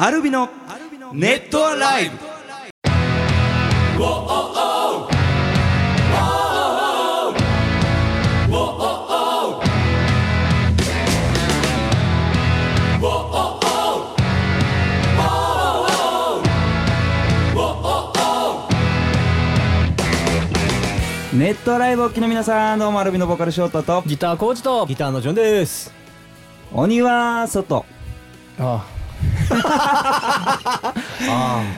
[0.00, 0.48] アルビの
[1.12, 2.16] ネットアライブ。
[21.36, 25.92] ネットアライブお聞きの皆さんどうもアルビのボーカルショートとギターコーチとギターのジョンです。
[26.72, 27.84] 鬼は外。
[28.60, 28.97] ああ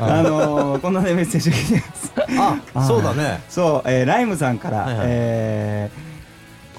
[0.01, 2.13] あのー、こんなねメッセージ来てます。
[2.39, 3.43] あ、あそうだね。
[3.49, 5.07] そう、えー、ライムさんから、はいはい。
[5.09, 6.10] えー、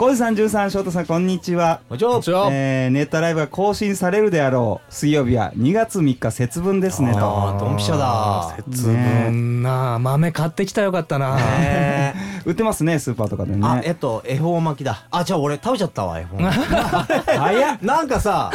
[0.01, 1.81] コウジさん、ジュンさん、ショートさん、こんにちは。
[1.87, 2.49] こんにちは。
[2.51, 7.19] えー、ネットライブが更新されるであろう水曜日は2月3日節分ですねと。
[7.19, 8.55] あードンピシャだ。
[8.67, 12.15] 節分なあ豆買ってきたらよかったなえ
[12.45, 13.91] 売ってますね、スーパーとかでーあ、えね。
[13.91, 15.05] っと、恵方巻きだ。
[15.11, 16.65] あ、じゃあ俺食べちゃったわ、恵方巻き。
[16.65, 18.52] 早っなんかさ、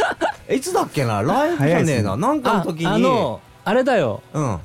[0.50, 2.16] いつだっけな、ライブじゃねえな。
[2.16, 2.86] なんかのあ時に。
[2.86, 4.58] あのあれだようん。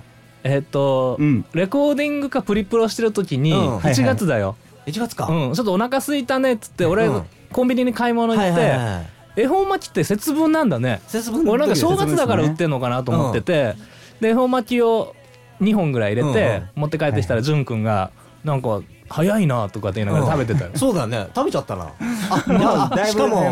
[0.44, 5.28] えっと、うんレコーディングかプリプロしてる時にうん1月だよ、1月か。
[5.28, 5.54] うん。
[5.54, 7.24] ちょっとお腹空いたねっつって俺、うん。
[7.52, 9.12] コンビニに買い物行って。
[9.36, 11.02] 恵方巻きって節分なんだね。
[11.08, 13.76] 節分俺なんか正月だから売ってんのかなと思ってて、
[14.20, 15.16] で恵方巻きを
[15.62, 18.12] 2本ぐらい入れて、持って帰ってきたら潤くんが
[18.44, 21.28] なんか早いなとかって言いながら食べてたよ、そうだよね。
[21.36, 21.92] 食べちゃったな。
[22.32, 23.44] あ、しかも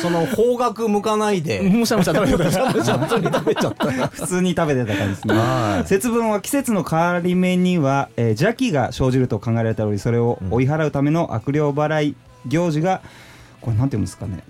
[0.00, 1.60] その方角向かないで。
[1.60, 3.08] むしゃむしゃ食べてた食べちゃった。
[3.08, 4.06] 食べちゃったな。
[4.06, 5.34] 普通に食べてた感じですね。
[5.34, 13.00] はい節分は季節の変わり目には、えー邪気が生じると考えられておりそれを追い払うための悪霊払い行事が
[13.60, 14.44] これなんていうんですかね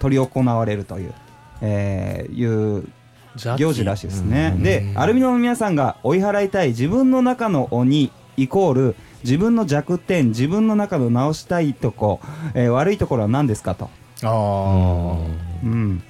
[0.00, 1.12] 執り行われるという、
[1.60, 2.84] えーいう
[3.58, 4.54] 行事らしいですね。
[4.58, 12.20] で、アルミノの皆さんが追い払いたい自分の中の鬼イコール自分の弱点、自分の中の直したいとこ、
[12.54, 13.90] えー悪いところは何ですかと。
[14.22, 14.30] ああ
[15.64, 16.02] うん。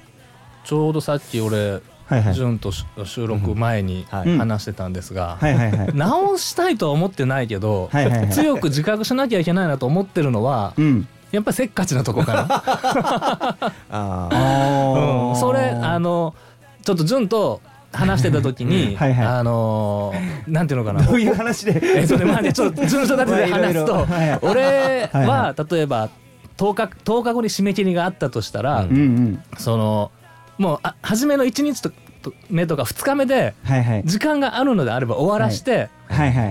[0.65, 2.33] ちょうどさっき俺はいはい。
[2.35, 5.91] 潤とし収録前にはい話してたんですが、はいはいはい。
[5.93, 11.07] 直したいとは思ってないけど、はいはいはい強く自覚しなきゃいけないなと思ってるのはうん。
[11.31, 12.45] やっぱりせっかちなとこかな。
[13.89, 16.35] ああうん、それあの
[16.83, 17.61] ちょっと潤と
[17.95, 19.27] 話してた時にはいはい。
[19.27, 21.03] あのーなんていうのかな。
[21.03, 21.81] どういう話で？
[21.83, 24.39] えっとねまあねちょっと潤とだけで話すとはいはい。
[24.41, 26.09] 俺は例えば
[26.57, 29.01] 10日 ,10 日後に締め切りがあったとしたら、うんうんう
[29.31, 29.43] ん。
[29.57, 30.11] その
[30.57, 31.89] もうあ初めの1日と
[32.21, 33.53] と目とか2日目で。
[34.05, 35.89] 時間があるのであれば終わらして、はいはい。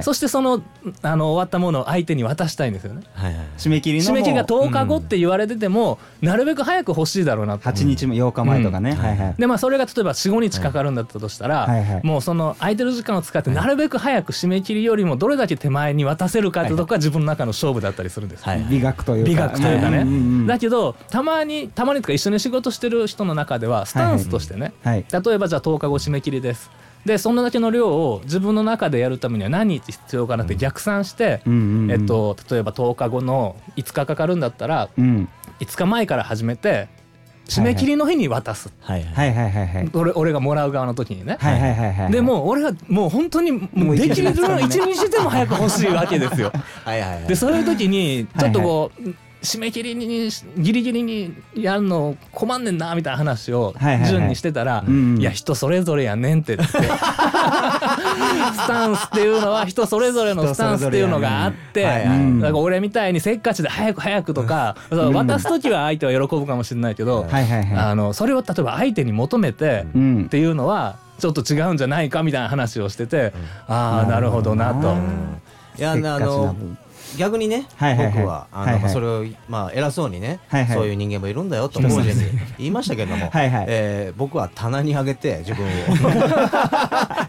[0.02, 0.62] そしてその
[1.02, 3.02] あの終わったものを相手に渡したいんですよね。
[3.14, 3.46] はいはい。
[3.56, 7.68] 締め切りの締め切りがもう10日後って言われてても、なるべく早く欲しいだろうなと。
[7.68, 8.90] 8日も8日前とかね。
[8.90, 9.34] うんはいはい。
[9.38, 18.46] でまあそれが例えば45日かかるんだったとしたら、はいはいもうその空いてる時間を使ってなるべく早く締め切りよりもどれだけ手前に渡せるかってとこが自分の中の勝負だったりするんですよ。
[18.46, 19.30] はい美学というか。
[19.30, 20.10] 美学というかね、んん
[20.40, 25.04] うんだけどたまにたまにとか一緒に仕事してる人の中ではスタンスとしてね、はい。
[25.10, 26.70] 例えばじゃあ10日後締め切りです
[27.04, 31.42] でそんなだけの量を自分の中でやるためには何日必要かなって逆算して、
[31.90, 35.28] えっと、例えば10日後の5日かかるんだったらうん。
[35.60, 36.88] 5日前から始めて
[37.46, 39.32] 締め切りの日に渡す、はいはい。
[39.34, 39.90] はいはいはいはい。
[39.92, 42.12] 俺俺がもらう側の時にね、はいはいはいはい。
[42.12, 46.52] でもう俺はもう本当にももううできる一日の一日でも早く欲しいわけですよ。
[46.84, 47.24] はいはいはい。
[47.24, 53.74] でそういう時にちょっとこう、締め切りにギリギリにやるの困んねんなみたいな話を
[54.08, 56.72] 順にしてたら、うんいや人それぞれやねんってって ス
[58.66, 62.40] タンスっていうのは人それぞれのスタンスっていうのがあって、はいはい。
[62.40, 67.26] だから俺みたいにせっかちで早く早くとか、渡す時は相手は喜ぶかもしれないけど。
[67.76, 70.24] あのそれを例えば相手に求めてうん。
[70.26, 70.28] っ。
[70.28, 73.32] ていうのはちょっと違うんじゃないかみたいな話をしてて、
[73.68, 74.96] ああなるほどなと。
[75.76, 76.78] いやあの分
[77.18, 78.14] 逆にね、はいはいはい。
[78.14, 78.82] 僕はあの、はいはい。
[78.82, 80.76] まあそれをまあ偉そうにね、はいはい。
[80.76, 82.14] そういう人間もいるんだよと当時に
[82.58, 83.66] 言いましたけれども、はいはい。
[83.68, 85.70] えー僕は棚に上げて自分を。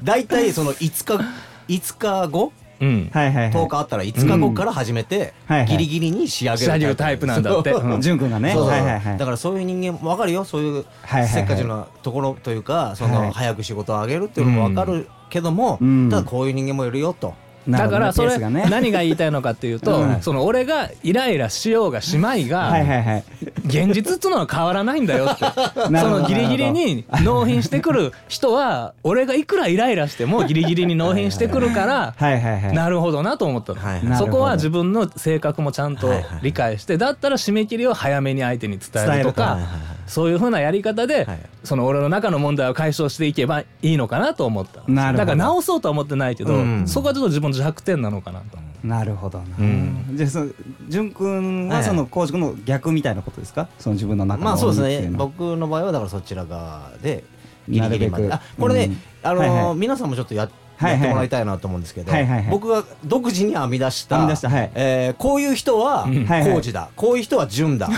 [0.03, 1.25] だいたいその5日
[1.67, 2.51] 5日後？
[2.81, 3.09] うん。
[3.13, 3.53] はいはいはい。
[3.53, 5.33] 10日あったら5日後から始めて、
[5.67, 7.25] ギリギリに仕上げるタイプ。
[7.25, 7.73] なんだって。
[8.01, 8.29] 潤くん。
[8.29, 8.51] がね。
[8.53, 9.17] そうはいはいはい。
[9.17, 10.43] だからそういう人間も分かるよ。
[10.43, 13.13] そういうせっかちなところというかそはい。
[13.13, 16.09] の早く仕事を上げるっていうのも分かるけども、うん。
[16.09, 17.33] ただこういう人間もいるよと。
[17.67, 20.21] だからそれ何が言いたいのかっていうと、うん。
[20.21, 23.23] その俺がイライラしようがしまいが、はいはいはい。
[23.65, 25.45] 現実っていうのは変わらないんだよって。
[25.75, 32.73] そのギリギリに納品してくる人は俺がいくらイライラしても ギリギリに納品してくるからはいはいはい。
[32.73, 39.59] なるほどなと思ったの、そこは自分の性格もちゃんと理解してだったら締め切りを早めに相手に伝えるとか
[40.07, 41.39] そういうふうなやり方で、はい。
[41.63, 45.17] その俺の中の問題を解消していけばいいのかなと思ったなるほど。
[45.17, 46.87] だから直そうとは思ってないけど、うん。
[46.87, 48.57] そこはちょっと自分の弱点なのかなと。
[48.83, 49.45] なるほどな。
[49.57, 50.11] うん。
[50.13, 50.51] じゃあその
[50.89, 51.83] 潤くんははい。
[51.83, 53.67] その浩司君の逆みたいなことですか？
[53.79, 55.17] その自分の中のまあそうですね。
[55.17, 57.23] 僕の場合はだからそちら側で
[57.67, 58.31] ギリギリまで。
[58.31, 59.29] あこれね、うん。
[59.29, 59.75] あのーはいはい。
[59.75, 62.47] 皆さんもちょっとや,、はいはいやってもらいたいなと思うんですけど、はいはいはい。
[62.49, 64.71] 僕が独自に編み出した出したはい。
[64.75, 66.25] えーこういう人はん。
[66.25, 66.53] はいはい。
[66.53, 67.89] 工事だ、こういう人は順だ。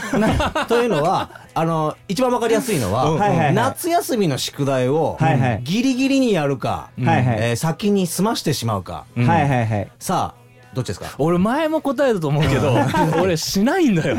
[0.68, 3.19] というのはあの一番わかりやすいのは、うん。
[3.19, 3.53] はいはいはい。
[3.53, 5.62] 夏休みの宿題をはいはい。
[5.63, 7.38] ギリギリにやるか、はいはい。
[7.39, 9.27] えー先に済ましてしまうか、うん。
[9.27, 9.88] はいはいはい。
[10.00, 10.46] さあ
[10.77, 11.07] どっちですか？
[11.18, 12.75] 俺前も答えると思うけど
[13.19, 14.15] 俺しないんだよ。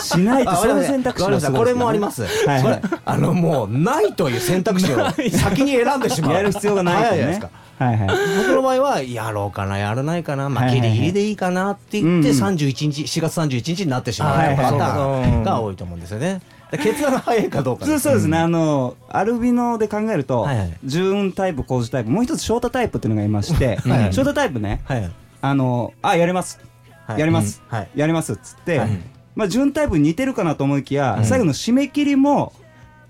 [0.00, 0.92] しないとそういうあわかりました。
[0.92, 1.58] 選択肢わかりました。
[1.58, 6.32] これもあります、はいこれあのもうないという選択肢を先に選んでしまう。
[6.32, 8.08] やる必要がないじゃないですかはいはい。
[8.38, 16.40] 僕の場合はやろうかなやらないかなまあギリギリでいいかなって言ってうん31日4月31日になってしまうパターンが多いと思うんですよね。
[16.70, 20.78] で決断が早いかどうかそうそうですね、あのアルビノで考えると、はいはい。
[20.84, 24.12] 純タイプ工事タイプもう一つショートタイプっていうのがいまして、はいはい。
[24.12, 25.10] ショートタイプねはい
[25.40, 26.58] あのあやります、
[27.06, 27.20] はい。
[27.20, 27.76] やります、うん。
[27.76, 27.88] はい。
[27.94, 28.90] やりますっつって、はい。
[29.34, 32.52] まあ純タイプに似てるかなと思いきや、最後の締め切りも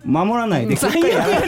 [0.04, 1.38] 守らないで、最悪やらない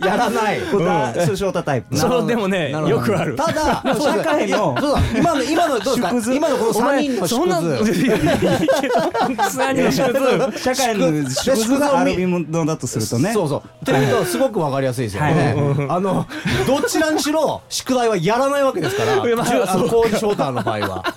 [0.00, 0.60] やらない。
[0.70, 1.96] ことはそうショートタイプ。
[1.96, 3.36] そうでもねよくある。
[3.36, 4.76] ただ社会の。
[5.16, 6.34] 今の今のどうですか？
[6.34, 7.92] 今のこの3人のそんな縮図。
[7.92, 10.58] いやいやいやいいけど3人の縮図。
[10.58, 11.78] 社会の縮図。
[11.78, 13.32] がアルビノだとするとね。
[13.32, 13.62] そうそう。
[13.82, 15.54] っていうとすごくわかりやすいですよね。
[15.88, 16.26] あの
[16.66, 19.26] どちらにしろ宿題はやらないわけですから。
[19.26, 21.14] いやまあじゅあの場合は。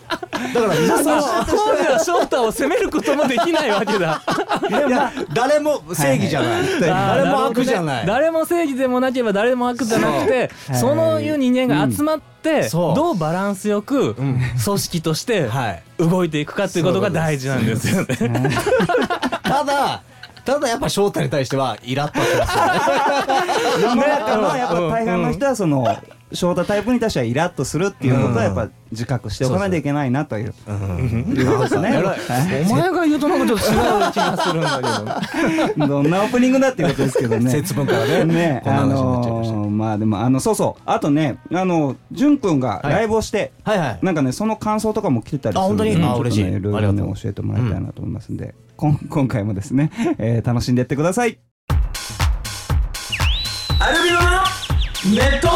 [0.53, 4.21] だから皆さん工事は翔太を責めることもできないわけだ。
[4.69, 6.79] いや誰も正義じゃない。
[6.79, 8.05] 誰も悪じゃない。
[8.05, 14.15] 誰も正義でもなければ誰も悪じゃなくてそのいう人間が集まってどうバランスよくん
[14.63, 15.83] 組織としてはい。
[15.97, 18.15] 動いていくかっていうことが大事なんですよね。
[19.43, 20.01] ただ
[20.45, 22.73] ただやっぱ翔太に対してはイラッとしてますよね。
[23.81, 25.85] 世の中のやっぱ大半の人はその
[26.31, 30.45] ショートタイプに対してはイラッとするっていうことはやっぱ自覚しておかないといけないなという。
[30.45, 31.89] いうことですね。
[31.89, 32.17] 偉いはい
[32.69, 35.21] お前が言うとなんかちょっと違う気がするんだ
[35.73, 35.87] けど。
[35.87, 37.49] どんなオープニングだっていうことですけどね。
[37.49, 38.25] 節分からね。
[38.25, 40.81] ね、あのーまあでもあのそうそう。
[40.85, 43.99] あとねあの淳くんがライブをして、はいはい。
[44.03, 45.95] なんかねその感想とかも来てたりするあ本当に？
[45.95, 47.15] のでちょっとあ嬉しいねいろいろねありがとう。
[47.15, 51.39] 教えてもらいたいなと思いますんで、こん今回もですね、えー楽しんでいってください。
[53.81, 54.27] アルビノの
[55.15, 55.47] ネット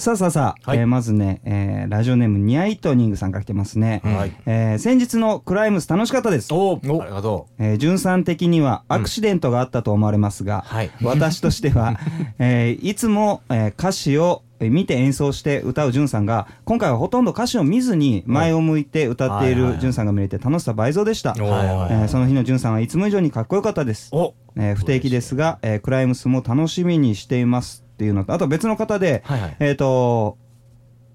[0.00, 0.78] さあさあさあ、はい。
[0.78, 4.32] えーまずね、えーラジオネームニャイトニングさんから来てますね、はい。
[4.46, 6.54] えー先日のクライムス楽しかったです。
[6.54, 7.02] おお。
[7.02, 10.90] ありがとえー、純さん的にはアクシデントがあったと思われますが、はい。
[11.02, 12.00] 私としては、
[12.38, 21.42] えーいつも、えー歌詞をえー見て演奏して歌う純さんが今回はほとんど歌詞を見ずに前を向いて歌っている純さんが見れて楽しさ倍増でした、う。
[21.42, 24.32] はいはいえーその日の純さんはいつも以上にかっこよかったです、お。
[24.56, 29.56] えー不定期ですが、えークライムスも楽しみにしていますっていうのとあと別の方で、はいはい。
[29.60, 30.38] えっ、と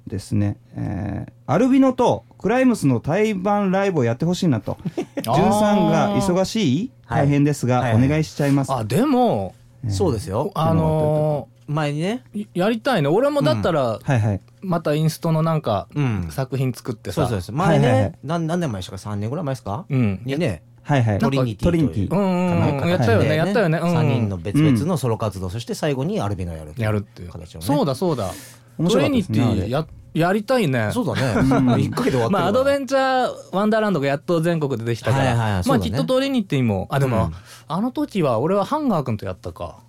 [0.05, 4.77] ですね、えーアルビノとクライムスの対バンライブをやってほしいなと。
[5.17, 6.91] 純さんが忙しい？
[7.05, 7.93] はい大変ですが、はい。
[7.95, 9.55] はいお願いしちゃいます、あでも
[9.87, 10.51] そうですよ。
[10.53, 12.23] あの前にね。
[12.35, 13.07] ーやりたいね。
[13.07, 14.41] 俺もだったらはいはい。
[14.61, 16.27] またインストのなんかうん。
[16.29, 17.25] 作品作ってさ。
[17.27, 17.51] そうです。
[17.51, 18.13] 前ね、はいはいはい。
[18.23, 20.21] 何何年前でしたか？3年ぐらい前ですか、うん。
[20.23, 21.19] にねはいはい。
[21.19, 22.07] トリニティトリニティ。
[22.07, 22.77] といううんうんうん。
[22.77, 23.79] はいやったよねやったよね。
[23.79, 27.29] うん3人の別々のソロ活動、そして最後にアルビノやるやるっていう。
[27.29, 28.31] 形をねそうだそうだ。
[28.77, 30.91] トレニティややりたいね。
[30.93, 31.41] そうだね。
[31.41, 36.87] 1回で終わってるまあアドベンンチャーワンダーランドがやっと全国でできたかはいはいらまあきっとトリニティも。
[36.91, 37.33] あでもうん。
[37.67, 39.79] あの時は俺はハンガー君とやったか。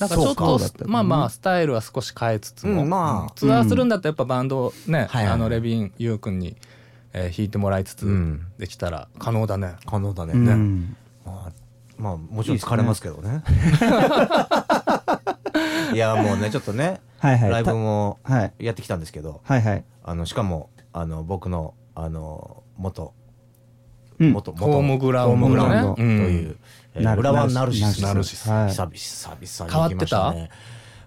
[0.00, 2.82] なんかちょっとまあまあスタイルは少し変えつつも。
[2.82, 3.32] うんまあ。
[3.34, 5.26] ツアーするんだったらやっぱバンドをねはいはい。
[5.26, 6.56] あのレビンユウ君に
[7.12, 8.46] えー弾いてもらいつつうん。
[8.58, 9.74] できたら可能だね。
[9.86, 10.96] 可能だね、うん。
[11.24, 11.52] まあ、
[11.98, 13.42] まあもちろん疲れますけどね。
[15.92, 17.50] いやもうねちょっとね、はいはい。
[17.50, 18.18] ライブも
[18.58, 19.84] やってきたんですけどはいはい。
[20.04, 23.12] あのしかもあの僕のあの元
[24.18, 24.32] うん。
[24.32, 26.56] 元元ホームグラウンドホームグラウンドねという、
[26.94, 28.02] えーなる浦和ナルシス。
[28.02, 28.50] ナルシス。
[28.50, 28.68] はい。
[28.70, 30.50] 久々久々に行きましたね。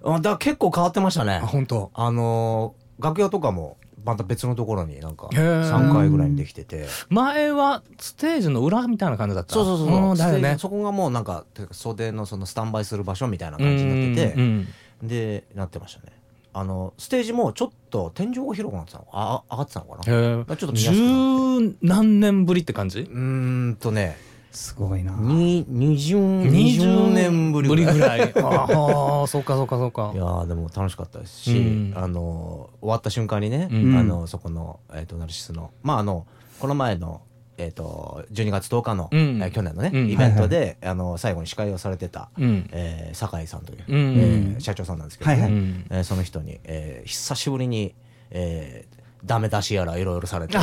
[0.05, 1.39] あだから結構変わってましたね。
[1.43, 1.91] あ本当。
[1.93, 5.69] あのー楽屋とかもまた別のところになんかへー。
[5.69, 6.87] 3回ぐらいにできてて。
[7.09, 9.53] 前はステージの裏みたいな感じだった。
[9.53, 10.57] そうそうそうそう、んだよね。
[10.59, 14.67] そこがもうなんか袖のそのスタンバイする場所みたいな感じになってて、うんうん
[15.03, 16.13] でなってましたね。
[16.53, 19.07] あのステージもちょっと天井が広くなってたの。
[19.11, 20.03] ああ上がってたのかな。
[20.03, 23.01] ちょっと見やすくな十何年ぶりって感じ？
[23.01, 24.17] うーんとね
[24.53, 25.11] すごいな。
[25.13, 28.33] に20 20年ぶりぐらい。
[28.41, 30.11] ああそうかそうかそうか。
[30.13, 31.93] いやーでも楽しかったですし、うん。
[31.95, 33.95] あの終わった瞬間にね、うん。
[33.97, 36.27] あのそこの、えー、とナルシスのまああの
[36.59, 37.21] この前の、
[37.57, 39.41] えー、と12月10日の、うん。
[39.41, 40.09] えー去年のね、うん。
[40.11, 42.69] イベントで、あの最後に司会をされてた、うん。
[42.71, 43.95] えー酒井さんという、うん。
[43.95, 45.41] えー社長さんなんですけど、ね。
[45.41, 45.51] はいはい。
[45.51, 47.95] うんえーその人に、えー久しぶりに、
[48.29, 50.57] えーダメ出しやらいろいろされて。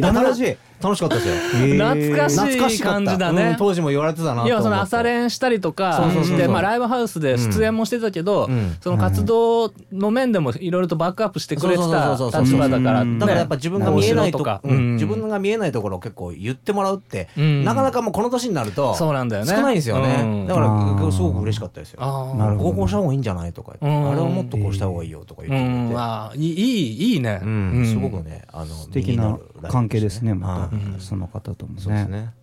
[0.00, 1.34] ダメ出し楽しかったですよ。
[1.34, 2.94] 懐かしい懐かしかった。
[2.94, 3.42] 感じだね。
[3.50, 4.44] うん当時も言われてたな
[4.80, 8.76] 朝練したりとかしてまあライブハウスで出演もしてたけど、うん。
[8.80, 13.18] その活動の面でもいろいろとバックアップしてくれてたそうそうそうそう立場だから、うん。
[13.18, 14.94] だからやっぱ自分が見えないとか、うん。
[14.94, 17.64] 自分が見えないところを結構言ってもらうって、うん。
[17.64, 19.50] なかなかもうこの年になるとそうなんだよね。
[19.54, 20.46] 少ないんですよね、うん。
[20.46, 22.00] だからすごく嬉しかったですよ。
[22.00, 27.40] こうこうした方がいいんじゃないとかあれをもっとこうした方がいいよとかう言ってくれて、いいいいね、
[27.86, 29.38] すごくねあの素敵な
[29.68, 31.80] 関係ですねまた、はいその方ともね。
[31.80, 32.34] そうですね。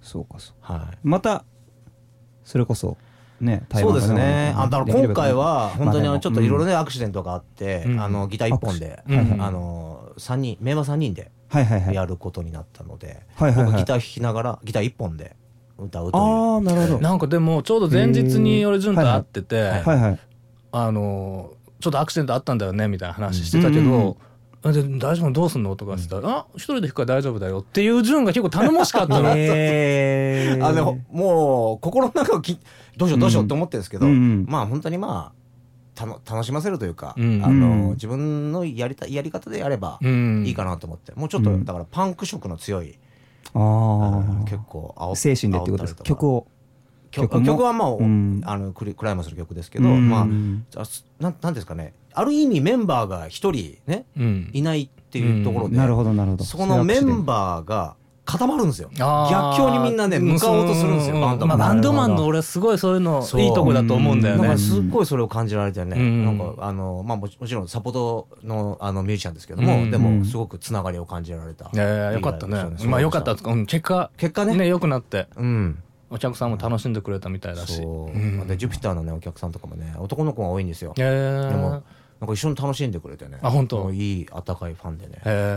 [0.00, 0.72] そうかそうか。
[0.74, 0.98] はい。
[1.02, 1.44] また
[2.44, 2.96] それこそ
[3.40, 4.54] ね台そうですね。
[4.56, 8.00] あだから今回は本当にあのちょっといろいろねねアクシデントがあって、うん。
[8.00, 9.02] あのギター一本で、
[9.38, 11.30] あの三人メンバー三人で
[11.92, 13.72] やることになったので、はいはいはい。
[13.72, 15.36] 僕ギター弾きながらギター一本で
[15.78, 16.22] 歌うという。
[16.22, 17.00] ああなるほど。
[17.00, 20.00] なんかでもちょうど前日に俺潤と会ってて、はいはい。
[20.00, 20.18] はい
[20.70, 24.16] あのちょっとアクシデントあったんだよねみたいな話してたけうんうんど、
[24.62, 25.76] で大丈夫どうすんの？
[25.76, 29.30] とかって言ったら「あ一人で弾くから大丈夫だよ」っていう潤が結構頼もしかったの。
[29.36, 30.64] えー。
[30.66, 32.58] あでももう心の中をき
[32.96, 35.38] どうしようどうしようって思ってるんですけど、うんうんまあ本当にまあ
[35.94, 40.44] たの楽しませるというか、うんあのうん自分のやりたいやり方でやればうん。
[40.46, 41.64] いいかなと思って、もうちょっとうん。
[41.64, 42.98] だからパンク色の強い、
[43.54, 46.02] あうんあ結構煽精神でってことですか。
[46.04, 46.46] 曲を
[47.22, 47.46] 曲曲も。
[47.46, 48.42] 曲はまあ、うん。
[48.44, 50.08] あのクリクライマスの曲ですけど、うん。
[50.08, 50.26] まあ
[51.20, 51.94] なんなんですかね。
[52.14, 54.50] ある意味メンバーが一人ねうん。
[54.52, 56.44] いないっていうところで、なるほどなるほど。
[56.44, 57.96] そこのメンババーが
[58.28, 58.90] 固まるんですよ。
[58.92, 64.42] 逆境にみんなね向かおうとするんですようバンドマンまあ、バンドマンの俺すごいそういうのそういいとこだと思うんだよね。
[64.42, 64.58] なんか。
[64.58, 66.24] すっごいそれを感じられてね、うん。
[66.26, 72.64] なんかあの、まあ、もちろんサポートのあのミュージシャンですけども、うんでもすごくつながりを感じられた、いやいやよかったね。
[72.84, 74.56] まあよかった結果結果ね。
[74.56, 75.28] ね良くなって。
[75.36, 77.76] うんお客さんも楽しんでくれたみたいだし。
[77.76, 78.46] そう、うん。
[78.46, 80.94] でジュピターのねお客さんとかもね男の子が多いんですよ。
[80.96, 81.50] へー。
[81.50, 83.38] でもなんか一緒に楽しんでくれてね。
[83.42, 83.92] あ本当？
[83.92, 85.14] いい温かいファンでね。
[85.16, 85.56] へえ。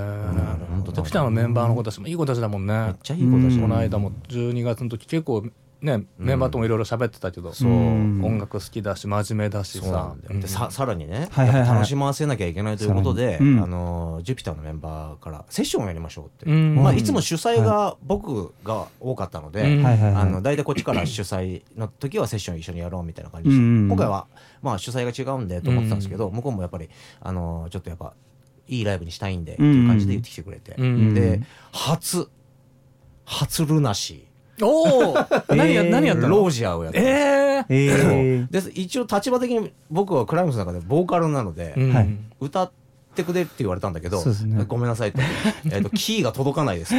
[0.70, 2.74] 本当ドクターのメンバーの子たちもいい子たちだもんね。
[2.74, 5.46] めっちゃいい子だし、うんこの間も12月の時結構
[5.82, 10.16] ねメンバーともいろいろ喋ってたけど、音楽好きだし真面目だしさ。
[10.30, 11.58] でささらにね、はいはいはい。
[11.60, 16.76] やっぱ楽しませなきゃいけないということで、あのジュピターのメンバーからセッションをやりましょうって、うん。
[16.76, 19.82] まあ、いつも主催が僕が多かったので、
[20.16, 24.28] あの大体こっちから主催の時はセッション一緒にやろうみたいな感じで、今回は
[24.62, 28.14] まあ主催が違うんでと思ってたんですけど、向こうもやっぱりあのちょっとやっぱ
[28.68, 31.14] いいライブにしたいんでっていう感じで言ってきてくれて、うん。
[31.14, 32.30] で初
[33.26, 34.28] 初ルナシ
[34.62, 35.14] おお
[35.50, 35.88] 何やえー。
[35.88, 36.30] ー何やったの？
[36.30, 38.52] ロージアをやって、えええー。
[38.52, 41.94] で一応立場的に僕はクライムスの中でボーカルなので、うん。
[41.94, 42.10] はい。
[42.40, 42.72] 歌っ
[43.14, 44.64] てくれって言われたんだけど、そうですね。
[44.68, 45.20] ごめんなさいと,、
[45.66, 46.94] えーと キーが届かないです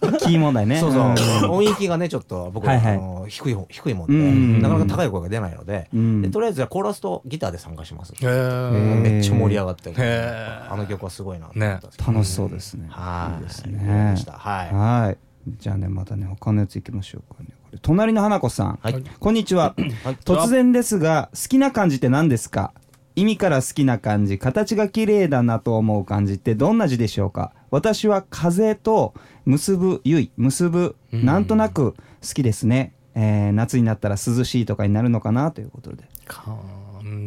[0.00, 0.78] と キー問題ね。
[0.78, 1.50] そうそう、ん。
[1.50, 2.94] 音域がねちょっと僕、はいはい。
[2.94, 6.22] あの低い方低いもんで、うんなかなか高い声が出ないので,、うん。
[6.22, 10.72] でとりあえずはコーラスとギターで参加します、めっちゃ盛り上がって、へー。
[10.72, 12.12] あの曲はすごいなと思ったんですけど。
[12.12, 12.86] 楽しそうですね。
[12.88, 13.42] はい。
[13.42, 14.14] いいですね。
[14.32, 14.74] はい。
[14.74, 17.48] はいじゃあねまたね他のやついきましょうかね。
[17.62, 19.02] これ隣の花子さん、はい。
[19.18, 19.74] こんにちは。
[20.04, 20.16] はい。
[20.24, 22.72] 突然ですが好きな漢字って何ですか？
[23.16, 27.52] 意味から好きな漢字形が綺麗だなと思う漢字ってどんな字でしょうか？
[27.70, 31.24] 私は風と結ぶゆい結ぶうん。
[31.24, 36.04] なんとなく好きですね、えー夏になったら涼しいとかになるのかなということで。
[36.26, 36.56] 漢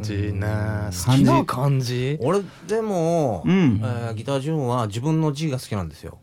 [0.01, 0.31] 字ね。
[0.31, 0.91] うん。
[0.91, 3.81] 好きな漢字俺でも、うん。
[3.83, 6.19] えーギター順は自分の字が好きなんですよ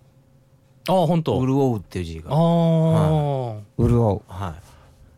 [0.93, 1.41] あ本当。
[1.41, 2.31] 潤うっていう字が。
[2.31, 2.37] ああ
[3.79, 4.23] 潤う。
[4.29, 4.71] はい。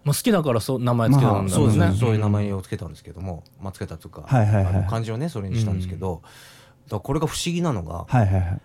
[0.04, 4.74] まあ好きだからそう名前つけたんだそうですね、そういう名前をつけたんですけども、まあ、つけたというか、はいはいはい。
[4.74, 8.60] あの漢字をねそれにしたんですけど、だからこれが不思議なのがはいはいはい。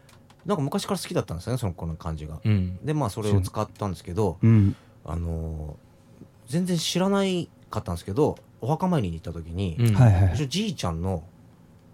[0.46, 2.40] なんか昔から好きだったんですよねそのこの漢字が。
[2.44, 2.80] うん。
[2.84, 4.76] でまあそれを使ったんですけど、うん。
[5.06, 5.88] あのー
[6.48, 9.94] 全然知らないかったんですけどお墓参りに行った時に、うん。
[9.94, 11.24] はいはいじいちゃんの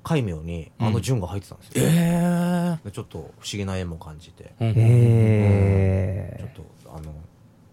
[0.04, 4.74] 戒名にあの順が入ってたんですよ、えでちょっと不思議な縁も感じて、えうん。
[4.78, 7.14] えちょっとあの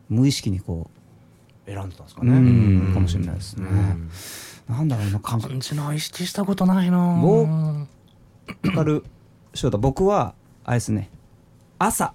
[0.08, 0.88] 無意識にこ
[1.66, 2.32] 選んでたんですかうね。
[2.38, 2.94] ん。
[2.94, 3.66] かもしれないですね。
[3.68, 4.10] うん。
[4.68, 7.18] なんだろうな漢字漢字の意識したことないな。
[7.20, 7.86] 僕わ
[8.74, 9.04] かる
[9.54, 10.34] 翔太僕は
[10.64, 11.10] あれですね。
[11.78, 12.14] 朝。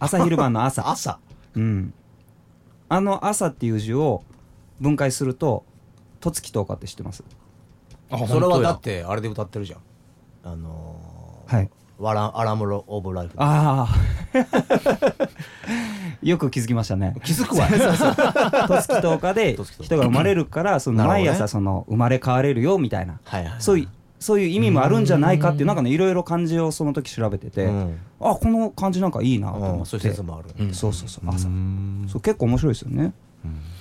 [0.00, 0.88] 朝昼晩の朝。
[0.90, 1.20] 朝。
[1.54, 1.94] うん。
[2.88, 4.24] あの朝っていう字を
[4.80, 5.64] 分解すると
[6.20, 7.22] とつきとうかって知ってます？
[7.22, 7.41] あ
[8.28, 9.80] それはだってあれで歌ってるじゃん。
[10.44, 11.70] あのーはい。
[11.98, 13.34] ワラアラムロ・オブ・ライフ。
[13.36, 13.94] ああ
[16.22, 17.14] よく気づきましたね。
[17.22, 17.68] 気づくわ
[18.66, 23.20] とつきとうかで人が生まれるからその毎朝その生まれ変われるよみたいな。
[23.24, 23.54] はいはい。
[23.60, 23.84] そうい。
[23.84, 23.88] う
[24.18, 27.98] そういう意味もあるんじゃないかっていうなんかねいろいろ漢字をその時調べてて、うん。
[28.20, 29.86] あこの漢字なんかいいなと思って、うん。
[29.86, 30.48] そういう説もある。
[30.58, 31.28] うんそうそうそう。
[31.28, 32.06] 朝、ん。
[32.08, 33.12] そう結構面白いですよね。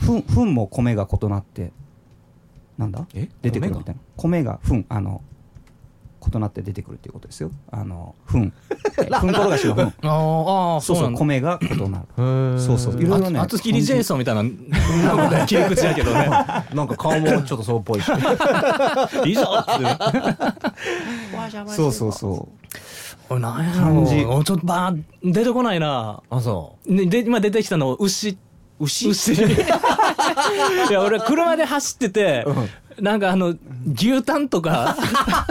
[0.01, 1.71] ふんも米が異なって
[2.81, 3.05] なんだ？
[3.13, 3.29] え？
[3.43, 4.01] 出てくるみたいな。
[4.17, 4.59] 米が？
[4.63, 5.21] ふんあの
[6.33, 7.51] 異なって出てくるっていうことですよ。
[7.71, 8.51] あの糞。
[9.01, 9.81] え糞転がしの糞。
[10.01, 10.09] あー
[10.75, 12.59] あーそうそう米が異なる。
[12.59, 13.01] そうそう。
[13.01, 14.41] いろいろねあ厚切りジェイソンみたいな
[15.15, 16.27] なんか切り口やけどね。
[16.73, 18.11] なんか顔もちょっとそうっぽいし。
[19.25, 19.65] 以上っ
[21.65, 21.73] て。
[21.75, 22.47] そうそうそ
[23.29, 24.23] これなんや感じ。
[24.23, 24.95] ろうちょっとバー
[25.27, 26.21] ン出てこないな。
[26.29, 28.37] あそねで今出てきたの牛
[28.81, 29.09] 牛？
[29.09, 29.33] 牛。
[29.33, 32.45] いや俺車で走ってて、
[32.99, 33.55] なんかあの
[33.93, 34.95] 牛タンとか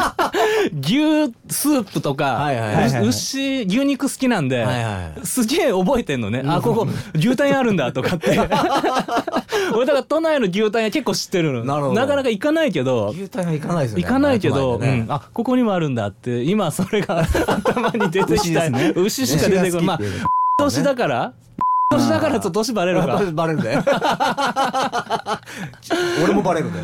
[0.83, 3.09] 牛スープとか、はいはいはいはい。
[3.09, 5.27] 牛牛肉好きなんで、うはいはい。
[5.27, 8.39] すげえ覚えてんのね、あここ牛タン屋あるんだとかって。
[9.75, 11.65] 俺だから都内の牛タン屋結構知ってるの。
[11.65, 12.07] なるほど。
[12.07, 14.05] かなか行かないけど牛タンは行かないですよね。
[14.05, 15.05] 行かないけど、ね。
[15.09, 15.13] うん。
[15.13, 18.65] あここにもあるんだって今それが 頭に出てきた。
[18.65, 18.93] 牛ね。
[18.97, 19.87] 牛しか出てこない。
[19.87, 20.01] まあ
[20.59, 21.33] 年だから
[21.91, 23.21] 年だからちょっと年バレるか。
[23.33, 23.83] バレるね
[26.23, 26.81] 俺もバレるね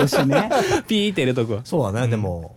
[0.00, 0.50] う牛ね。
[0.86, 1.60] ピーって入れとくわ。
[1.64, 2.56] そうだねでも。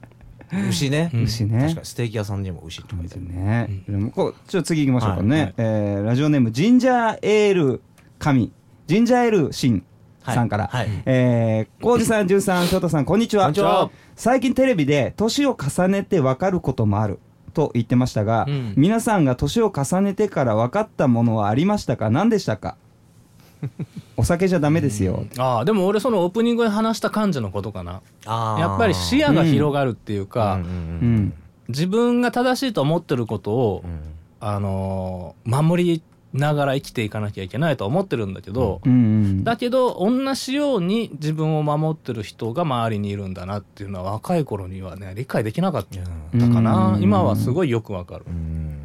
[0.69, 1.11] 牛ね。
[1.13, 1.59] 牛ね。
[1.59, 7.81] 確かにステーキ屋さんにも牛って書いてるね、でもこうちょっと次行きましょうかね、えーラジオネームジンジャーエール
[8.19, 8.53] 神。
[8.87, 9.83] ジンジャーエールシン
[10.23, 10.87] さんから、はい。
[10.87, 11.03] はい。
[11.05, 13.43] えー、浩二さん、じゅんさん、翔太さん、こんにちは。
[13.43, 13.89] こんにちは。
[14.15, 17.19] 最近テレビで年を重ねて分かることもある
[17.51, 18.73] と言ってましたが、うん。
[18.77, 22.09] 皆さんが年を重ねてから分かったものはありましたか？
[22.09, 22.75] 何でしたか？
[24.17, 25.25] お酒じゃダメですよ。
[25.37, 28.01] ああでも俺そのオープニングで話した感じのことかな。
[28.25, 30.67] やっぱり視野が広がるっていうか、うんうん。
[30.67, 31.33] うん。
[31.69, 33.99] 自分が正しいと思ってることを、うん。
[34.39, 36.01] あのー守り
[36.33, 39.43] ながら生きていかなきゃいけないとは思ってるんだけど、うんうん。
[39.43, 45.99] だけど同じように自分を守ってる人が周りにいるんだなっていうのは若い頃にはね理解できなかった
[46.39, 47.01] かな、うん。
[47.01, 48.25] 今はすごいよくわかる。
[48.27, 48.77] うん。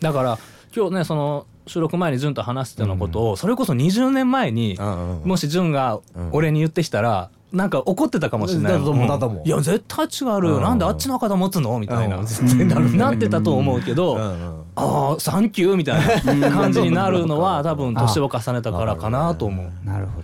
[0.00, 0.38] だから
[0.74, 8.72] 今日ねその収録前に潤と話してたのことを、それこそ20年前に、うんうんもし潤が俺に言ってきたら、なんか怒ってたかもしれない。
[8.72, 10.62] だと思うだと思ういや絶対違う、うん。
[10.62, 11.78] なんであっちの方持つの？
[11.78, 12.68] みたいな、うん。
[12.68, 12.98] なるね。
[12.98, 14.24] なってたと思うけど、うんう
[14.62, 19.86] んああサンキューみたいな感じになるのは 多分年を重ねたからかなと思う。
[19.86, 20.20] なるほ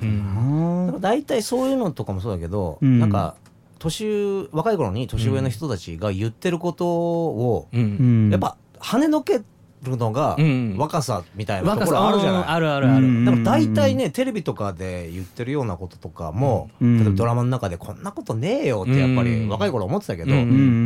[0.93, 0.99] ど。
[1.01, 3.01] 大体そういうのとかもそうだけど、うん。
[3.01, 3.35] なんか
[3.79, 9.41] 年若い頃に年上の人たちが言ってることを、やっぱ跳ねのけ
[9.83, 10.77] るのがうん。
[10.79, 13.25] 若さみたいなところあるじゃない、うんあるあるある、うん。
[13.25, 16.97] でも大体ねテレビとかで言ってるようなこととかも、うん。
[16.99, 19.45] 例えばドラマの中でこんなことねえよってやっぱうん。
[19.45, 20.41] り若い頃思ってたけど、うん。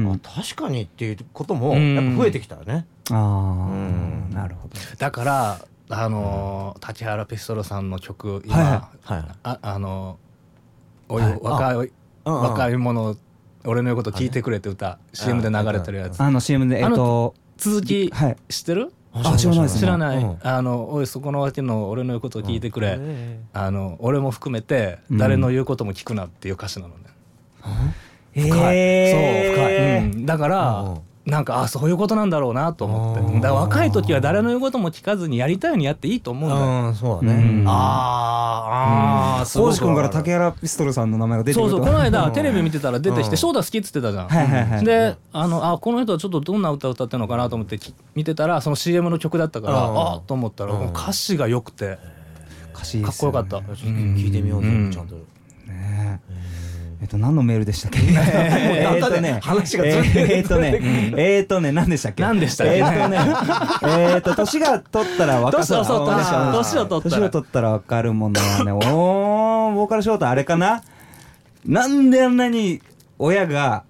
[0.07, 0.13] うん。
[0.13, 1.95] あ確かにっていうこともうん。
[1.95, 2.87] やっぱ増えてきたよね。
[3.11, 4.31] ああ、うん。
[4.33, 4.75] なるほど。
[4.99, 9.25] だからあのー竹原ピストルさんの曲今、はいははい。
[9.45, 10.19] ああの
[11.09, 11.39] おいはい。
[11.41, 11.93] 若い
[12.25, 13.17] 若い者
[13.65, 16.21] 俺の言うこと聞いてくれって歌 CM で流れてるやつ。
[16.21, 18.37] あの CM で、えっと、続きはい。
[18.49, 18.93] 知ってる？
[19.13, 19.81] あ知らないですね。
[19.81, 20.39] 知らない、うん。
[20.43, 25.19] あのおいそこの脇の俺の言うことを聞いてくれ、えあの俺も含めてうん。
[25.19, 27.05] 誰の言うことも聞くなっていう歌詞なのね、
[28.35, 28.51] 深い。
[28.51, 28.53] そう
[29.55, 30.27] 深い、うん。
[30.27, 33.21] だから、うんなんかあそういうことなんだろうなと思って。
[33.21, 37.65] うんだ若い時は誰の言うことも聞かずにやりたいようにやっていいと思うんだよ、うんそうだね、うん。
[37.67, 43.31] あーあ君から竹原ピストルさんの名前が出てそうそうこの間うんテレビ見てたら出てきうん。
[43.31, 44.85] て翔太好きっつってたじゃん、はいはいはい。
[44.85, 49.99] であのあこの人はちょっとどんな歌歌ってるのかなと思ってき見てたらその CM の曲だったから、うん。
[49.99, 50.91] あと思ったら、うん。
[50.91, 51.99] 歌詞が良くて。
[52.75, 54.91] 歌詞いいかっこよかった、聞いてみようぜ、うん。
[54.93, 55.17] ちゃんと。
[55.17, 55.23] ね
[55.67, 56.21] え
[57.05, 58.01] っと何のメールでしたっけ？
[58.09, 60.37] えっとね話がずれてる。
[60.37, 60.81] えーっとね
[61.17, 62.23] えーっとね何でしたっけ？
[62.23, 62.77] 何でしたっけ？
[62.79, 63.19] えーっとね
[63.83, 67.17] えーっと年が取ったら若さ年をそうあ年を取ったら。
[67.17, 70.83] 年を取ったら分かるものはねおーボーカルショートあれかな？
[71.67, 72.81] なんであんなに
[73.19, 73.83] 親が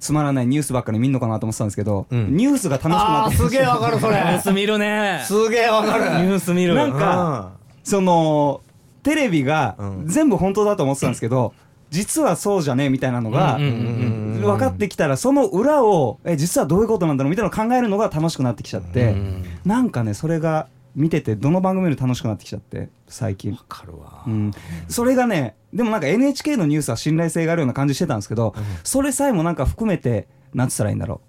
[0.00, 2.36] つまらないニュースばっかり見んのかなと思ってたんですけど、うん。
[2.36, 3.36] ニュースが楽しくなって。
[3.36, 4.14] あーすげえわかるそれ。
[4.16, 5.22] ニュース見るね。
[5.26, 6.04] すげえわかる。
[6.04, 6.74] ニュース見る。
[6.74, 8.60] なんかその
[9.02, 10.06] テレビがうん。
[10.06, 11.54] 全部本当だと思ってたんですけど、
[11.90, 23.52] 実はそうじゃねえみたいなのが分かってきたらその裏をえ実はどういうことなんだろうみたいなのを考えるのが楽しくなってきちゃって、うんなんかねそれが見ててどの番組より楽しくなってきちゃって最近。
[23.52, 24.24] わ、かるわ。
[24.26, 24.50] うん、
[24.88, 31.20] それがねでもなんか NHK のニュースは信頼性があるような感じしてたんですけど、それさえもなんか含めてなんつったらいいんだろ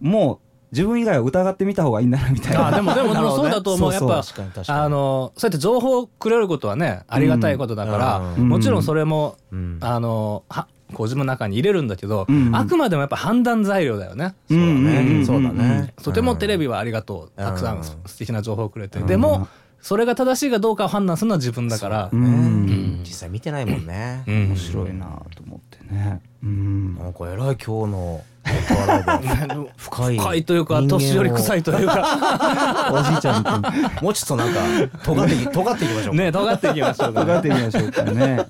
[0.00, 0.06] う。
[0.06, 0.38] もう
[0.72, 2.68] 自分以外は疑ってみた方がいいんだなみたいな。
[2.68, 3.92] あでもでも でもそうだと思う。
[3.92, 4.22] やっぱ
[4.66, 8.48] あのそうやって情報をくれることはねありがたいことだから、うん。
[8.48, 9.78] もちろんそれも、うん。
[9.80, 12.54] あのはこう自分の中に入れるんだけど、うん。
[12.54, 14.34] あくまでもやっぱ判断材料だよね。
[14.48, 15.24] そうだね。
[15.24, 15.94] そうだね。
[16.02, 19.06] とてもテレビはありがとう、たくさうんん素敵な情報をくれて、うん。
[19.06, 19.48] でも
[19.80, 24.24] それが正しいかどうかを判断するのは自分だから、実際見てないもんね。
[24.26, 24.34] うん。
[24.48, 26.96] 面白いなと思ってねうん。
[26.96, 28.24] なんかえらい今日の
[29.76, 32.90] 深い深いというか年寄り臭いというか。
[32.92, 34.60] おじいちゃんにもうちょっとなんか
[35.04, 38.46] 尖っていき尖っていきましょうね尖っていきましょうか、伺ってみましょうかね。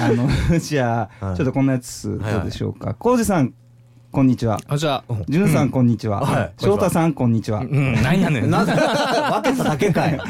[0.00, 1.36] あのじゃあ、はい。
[1.36, 2.94] ちょっとこんなやつどうでしょうか。
[2.94, 3.52] 浩二さん
[4.12, 4.60] こんにちは。
[4.68, 5.14] あじゃあ。
[5.28, 6.20] じゅんさんこんにちは。
[6.20, 6.52] はい。
[6.58, 7.60] 翔太さんこんにちは。
[7.60, 10.20] うんなんやねんなぜ分けただけかい。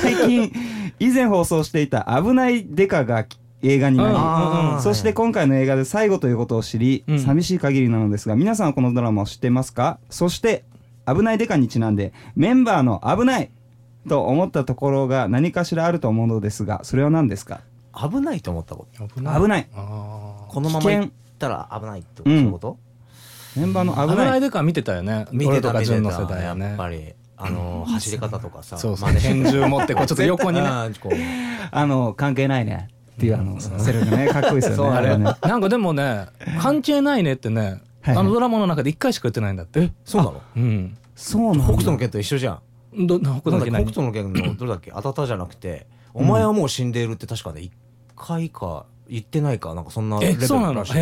[0.00, 0.52] 最近
[0.98, 3.24] 以前放送していた「危ないデカ」が
[3.62, 7.18] 映画になり、そして今回の映画で最後ということを知り、うん。
[7.20, 9.98] 寂しい限りなのですが皆さんはこのドラマを知ってますか？
[10.10, 10.64] そして
[11.06, 13.50] 「危ないデカ」にちなんでメンバーの「危ない」
[14.08, 17.60] と思ったところが何かしらあると思うのですがそれは何ですか？
[17.94, 19.06] 危ないと思ったこと。
[19.06, 19.68] 危危ない。
[19.74, 22.78] あこのまま行ったら危ないってことうんそういうこと？
[23.56, 24.26] メンバーのー危ない。
[24.26, 25.26] 危ないでか見てたよね。
[25.30, 29.10] 見てた見て純の世代たやっぱりあの走り方とかさそうそう。
[29.20, 30.66] 拳銃持ってこうちょっと横にね。
[31.70, 35.16] あの関係ないねっていうあのセリフねかっこいいですよねあれ。
[35.16, 35.24] ね。
[35.42, 36.26] なんかでもね
[36.60, 39.92] 関係ないねってねあのドラマの中で一回しか言ってないんだって。
[40.04, 40.42] そうなの？
[40.56, 40.96] うん。
[41.14, 42.52] そうなんだ北斗の拳と一緒じゃ
[42.96, 43.06] ん。
[43.06, 44.90] ど北斗の拳の どれだっけ？
[44.92, 47.72] あたたじゃなくてお前はもう死んでいるって確かね一
[48.16, 49.74] 回か言ってないか？
[49.74, 50.72] なんかそんなレベえルそうなの？
[50.72, 51.00] へらしいえ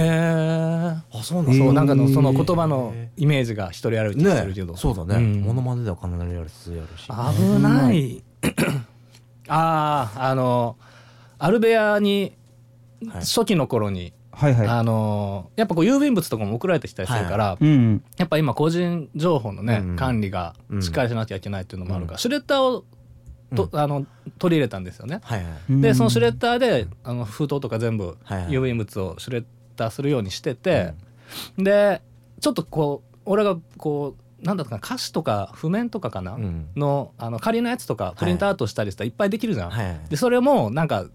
[1.18, 1.54] あそうなの？
[1.54, 5.18] そうなんかのそのへー言葉のイメージが一人歩きしてるけどねそうだね。
[5.18, 7.06] んモノマネではかなりやるやるし。
[7.06, 8.22] 危ない。
[9.48, 10.76] あああの
[11.40, 12.36] アルベアに
[13.06, 13.20] はい。
[13.20, 14.66] 初期の頃に、はいはい。
[14.68, 22.18] あのやっぱこう郵便物とかも送られてきたりするから、うんやっぱ今個人情報のね、うん管理がしっかりしなきゃいけないっていうのもあるから、うん。
[22.18, 22.84] シュレッダーを
[23.56, 24.06] と、あの
[24.38, 25.20] 取り入れたんですよね。
[25.22, 25.52] はいはい。
[25.70, 25.80] うん。
[25.80, 28.50] でそのシュレッダーであの封筒とか全部はいはい。
[28.50, 29.44] 郵便物をシュレッ
[29.76, 30.92] ダーするようにしてて、
[31.56, 32.02] で
[32.40, 36.68] ちょっとこう俺がこうなんだかな歌詞とか譜面とかかな、うん。
[36.76, 39.70] のあの仮のやつとかプリントアウトしたりしたらいっぱいできるじゃん。
[39.70, 40.00] はいはい。
[40.10, 41.06] でそれもなんか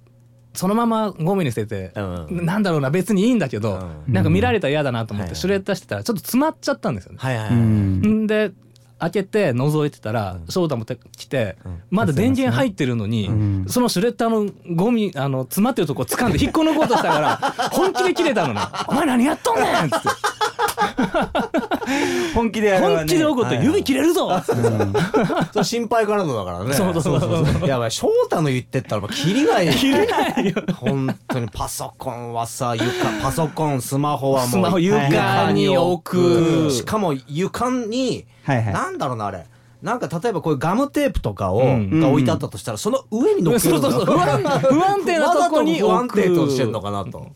[0.56, 2.46] そのままゴミに捨てて、うん。
[2.46, 4.14] なんだろうな別にいいんだけど、うん。
[4.14, 7.18] なんか見られたら嫌だなと思っはいてシュレッダーしてたらちょっと詰まっちゃったんですよね。
[7.22, 7.56] はいはいはい。
[7.56, 8.24] うん。
[8.24, 8.28] ん。
[8.28, 8.52] で
[8.98, 10.48] 開けて覗いてたらうん。
[10.48, 11.82] 翔太も来て、うん。
[11.90, 13.66] まだ電源入ってるのに、うん。
[13.68, 17.38] そのシュレッダーのゴミあの詰まってるとこ掴んで引っこ抜こうとしたから
[17.72, 20.08] 本気で切れたのね「お前何やっとんねん!」っつって
[22.34, 22.98] 本気でやるわね。
[22.98, 24.30] 本気で怒って「はい指切れるぞ!」
[25.52, 26.74] それ心配からのだからね。
[26.74, 32.86] そうそうそうそうやばい翔太の言ってったら切りがいい切りがいい本当にパソコンはさ床
[33.22, 36.72] パソコンスマホはもうスマホ床に置く。
[36.72, 38.74] しかも床にはいはい。
[38.74, 39.46] なんだろうなあれ。
[39.82, 44.18] なんか例えばこういうガムテープとかを、うんが置いてあったとしたらその上に乗っけるのそうそうそう。
[44.18, 47.28] 不安定なとこに不安定としてんのかなと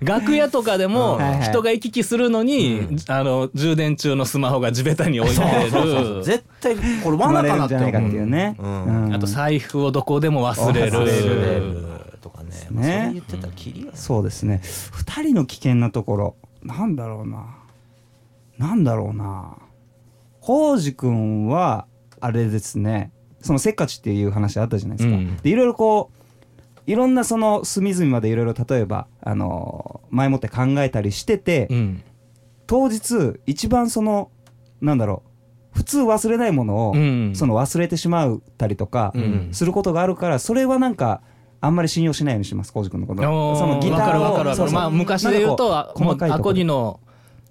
[0.00, 2.98] 楽屋とかでも人が行き来するのに、うん。
[3.08, 8.56] あの充電中のスマホが地べたに置いてそうそうそうる絶対これ罠かなってるんじゃないかっていう思ね。
[8.58, 9.06] うん。
[9.06, 9.14] うん。
[9.14, 10.92] あと財布をどこでも忘れる。
[10.92, 12.50] 忘れうとかね。
[12.70, 13.48] まあそ言ってた
[13.94, 14.60] そうですね。
[14.92, 16.36] 二人の危険なところ。
[16.62, 17.56] なんだろうな。
[18.58, 19.56] なんだろうな。
[20.40, 21.86] 浩司君は
[22.20, 23.12] あれですね。
[23.40, 25.36] そのせっかちっていう話あったじゃないですか、うん。
[25.36, 26.17] でいろいろこう
[26.88, 32.02] いろんなその隅々までいろいろ例えばあの前もって考えたりしてて、うん。
[32.66, 34.30] 当日一番その
[34.80, 35.22] なんだろ
[35.74, 37.32] う普通忘れないものを、うん。
[37.36, 39.48] その忘れてしまったりとかうん。
[39.52, 41.20] することがあるからそれはなんか
[41.60, 47.00] あんまり信用しないようにします浩司君のことそのギターをまあ昔で言うとあもうアコギの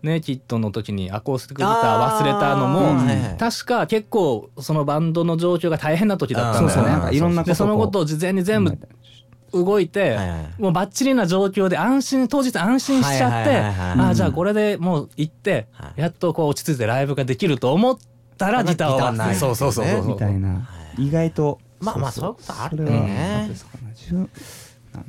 [0.03, 6.81] のねキットの時にアコースティックギター忘れたのあも確か結構そのバンドの状況が大変な時だったんだよね。
[6.81, 6.91] そうそう。
[6.91, 8.77] なんかいろんなことそのことを事前に全部
[9.53, 10.61] 動いて、はいはい。
[10.61, 13.99] もうバッチリな状況で安心当日安心しちゃって、はいはいはいはい。
[13.99, 16.01] ああじゃあこれでもう行って、はい。
[16.01, 17.97] やっとこう落ち着いてライブができると思っ
[18.37, 20.69] たらギターをないそうそうそうそうみたいな。
[20.97, 21.59] 意外と。
[21.79, 22.91] まあまあそういうことあるね。
[22.91, 23.45] な。
[23.45, 23.55] んだ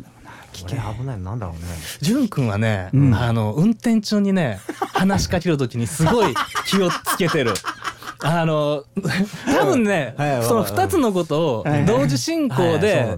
[0.06, 0.30] ろうな。
[0.52, 0.94] 危危険。
[0.94, 1.60] 危ないのなんだろうね。
[2.02, 3.14] 潤くんはね、うん。
[3.14, 4.60] あの運転中にね
[4.92, 6.34] 話しかけるときにすごい
[6.66, 7.54] 気をつけてる。
[8.20, 8.84] あの
[9.46, 13.16] 多分ね、はいはいその2つのことを同時進行で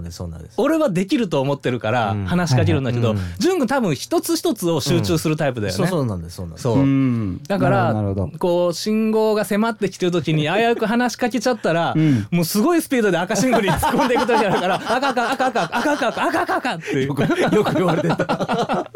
[0.57, 2.25] 俺はできると思ってるからうん。
[2.25, 3.25] 話しかけるんだけどはいはい。
[3.39, 5.77] 潤くん多分一つ一つを集中するタイプだよね。
[5.77, 6.63] そうそうなんですそうなんです。
[6.63, 6.79] そう。
[6.79, 7.41] うん。
[7.47, 7.95] だから
[8.39, 12.27] こう信号が迫ってきてる時に危うく話しかけちゃったら、うん。
[12.31, 18.25] もうすごいスピードで赤信号に突っ込んでいく時あるから赤赤赤赤赤赤赤赤赤赤ってよく言われてた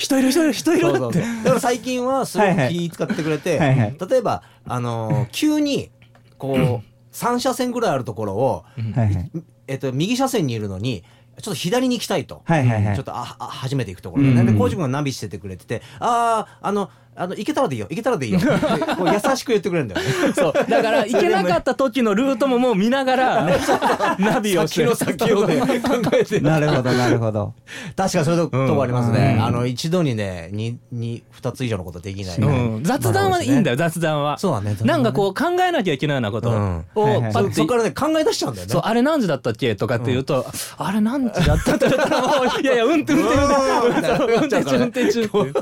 [0.00, 1.20] 人いる人いる人いるって。
[1.20, 3.96] だから最近はすごく気使ってくれて、はいはい。
[4.08, 5.90] 例えばあのー急に
[6.38, 9.30] こう3車線ぐらいあるところを、はいはい。
[9.68, 11.04] えっと、右車線にいるのに
[11.40, 12.42] ちょっと左に行きたいと。
[12.44, 12.96] はいはいはい。
[12.96, 14.30] ちょっとああ初めて行くところで。
[14.30, 17.86] ね、うんで浩司君がナビしててくれてて「あああのあの行けたらでいいよ。
[17.90, 20.06] 行けたらでいいよ」 優しく言ってくれるんだよね。
[20.34, 20.52] そう。
[20.52, 23.48] だから行けなかった時のルートももう見ながら
[24.18, 24.86] ナビをして。
[24.86, 26.40] 先の先をね考えて。
[26.40, 27.54] なるほどなるほど。
[27.96, 29.44] 確かにそういうとこありますね、うん。
[29.44, 34.38] あの一度にねにに2つ以上のことできない、うん、雑談はいいんだよ雑談は。
[34.38, 34.76] そうだね。
[34.82, 36.84] なんかこう考えなきゃいけないようなことうん。
[36.94, 37.50] をはいはいパッて。
[37.50, 38.72] そそこからね考え出しちゃうんだよね。
[38.72, 40.46] そうあれ何時だったっけとかって言うと、
[40.78, 43.40] あれ何時だったって言ったらもういやいや運転運転
[43.88, 45.54] 運転運転中運転中っていう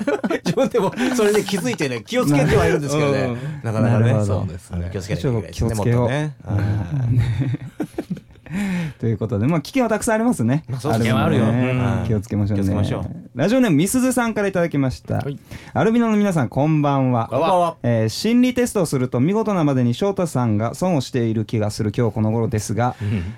[0.44, 3.20] 自分でもそれで気づいてね 気をつけてはいるんですけどね。
[3.20, 3.38] うん。
[3.62, 4.24] なかなかね。
[4.24, 4.88] そうですね。
[4.92, 5.28] 気をつけないけ
[5.66, 6.34] っとね
[8.98, 10.64] ということで、まあ、危険はたくさんありますね。
[10.68, 11.44] まあそう危険はあるよ。
[11.44, 12.04] うん。
[12.06, 12.64] 気をつけましょうね。
[12.64, 13.04] 気をつけましょう。
[13.34, 15.16] ラジオネームみすずさんからいただきました。
[15.16, 15.38] はい。
[15.74, 17.28] アルビノの皆さん、こんばんは。
[17.30, 17.76] こんばんは。
[17.82, 22.94] えー心理テストをすると見事なまでに翔太さんが損をしている気がする今日この頃ですが、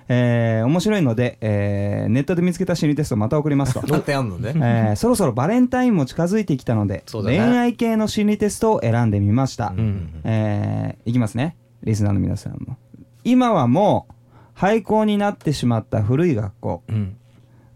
[0.08, 3.82] えー面白いので、えーネットで見つけた心理テストをまた送りますと。
[3.88, 4.52] またやんのね。
[4.56, 10.08] えーそろそろバレンタインも近づいてきたので、ね恋愛系の心理テストを選んでみました、ん。
[10.24, 11.56] えーいきますね。
[11.82, 12.76] リスナーの皆さんも。
[13.24, 14.14] 今はもう
[14.60, 16.82] 廃校になってしまった古い学校。
[16.86, 17.16] うん。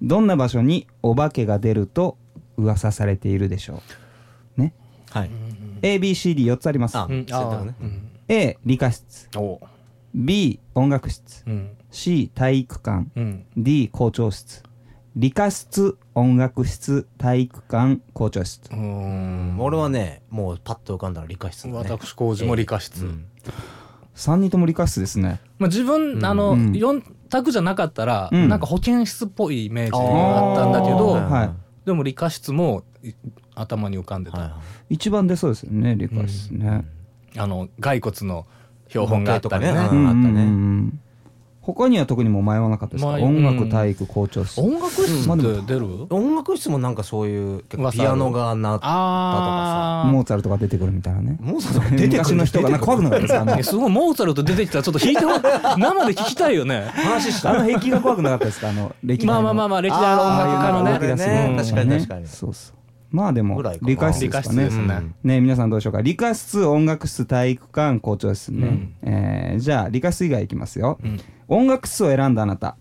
[0.02, 2.18] どんな場所にお化けが出ると
[2.58, 3.82] 噂されているでしょ
[4.58, 4.60] う。
[4.60, 4.74] ね。
[5.08, 5.30] はい。
[5.80, 6.98] ABCD4 つあります。
[6.98, 7.24] あうん。
[7.24, 7.74] ね。
[7.80, 8.10] うん。
[8.28, 9.30] A 理科室。
[9.34, 9.62] お。
[10.14, 11.42] B 音楽室。
[11.46, 11.70] うん。
[11.90, 13.06] C 体育館。
[13.16, 13.46] うん。
[13.56, 14.62] D 校長室。
[15.16, 18.70] 理科室音楽室体育館校長室。
[18.70, 19.56] うーん。
[19.58, 21.90] 俺はねもうパッと浮かんだら理科室だね。
[21.90, 23.24] 私工事も理科室、うん
[24.14, 25.40] 3人とも理科室ですね。
[25.58, 26.72] まあ、自分、あの、うん。
[26.72, 28.48] 4択じゃなかったら、うん。
[28.48, 31.50] なんか保健室っぽいイメージがあったんだけど、はい。
[31.84, 33.12] でも理科室もい
[33.54, 34.52] 頭に浮かんでた、はい
[34.90, 36.84] 一番出そうですよね理科室ね、
[37.36, 38.46] あの骸骨の
[38.88, 39.72] 標本があったりね。
[39.72, 39.78] ね。
[39.90, 40.28] うんあったね。
[40.28, 41.00] うんうん
[41.64, 43.12] 他には特にもう迷わなかったですか？
[43.12, 51.38] 音楽体育校長室、音楽室っまあでもて出る、音楽室もなんかそういうピアノが鳴ったあモーツァルトが出てくるみたいなね。
[51.40, 52.18] モーツァルト出てくる。
[52.18, 55.32] 昔の人がなんか怖くなかったですすごいモーツァルト出てきたらちょっと弾いてほ
[55.78, 56.82] 生で聞きたいよね。
[56.92, 58.68] 話したあの壁が怖くなかったですか？
[58.68, 59.42] あの歴代の。
[59.42, 61.26] まあまあまあまあ歴代の音楽家のね。
[61.26, 61.56] ねうん。
[61.56, 62.26] 確かに確かに。
[62.26, 62.76] そうそう。
[63.10, 65.14] まあでも理科室ですかね。
[65.22, 66.00] ね、皆さんどうでしょうか？
[66.00, 68.94] 理科室音楽室体育館校長室ね、うん。
[69.02, 72.76] えーじゃあ理科室以外いきますよ、うん音楽室を選んだあなた、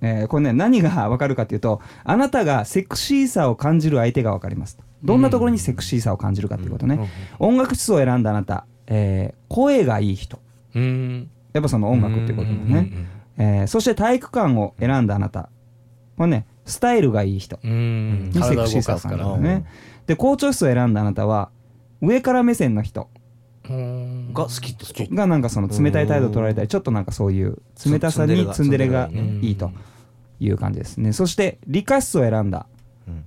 [0.00, 10.38] えーこれね何がわかるかっていうとあなたがセクシーさを感じる相手がわかりますどんなところにセクシーさを感じるかっていうことね、音楽室を選んだあなた、えー声がいい人。
[10.74, 11.30] うん。
[11.52, 12.92] やっぱその音楽ってことだね、
[13.38, 15.50] えーそして体育館を選んだあなた。
[16.16, 17.58] これねスタイルがいい人。
[17.62, 19.64] にセクシーさを感じるね。
[20.06, 21.50] で校長室を選んだあなたは
[22.00, 23.08] 上から目線の人。
[23.68, 24.05] うん
[24.36, 29.10] が好きって好きがなんかその冷たい態度を取られたりちょっとなんかそういう冷たさにツンデレが
[29.42, 29.72] いいと
[30.38, 31.12] いう感じですね。
[31.12, 32.66] そして理科室を選んだ
[33.08, 33.24] うん。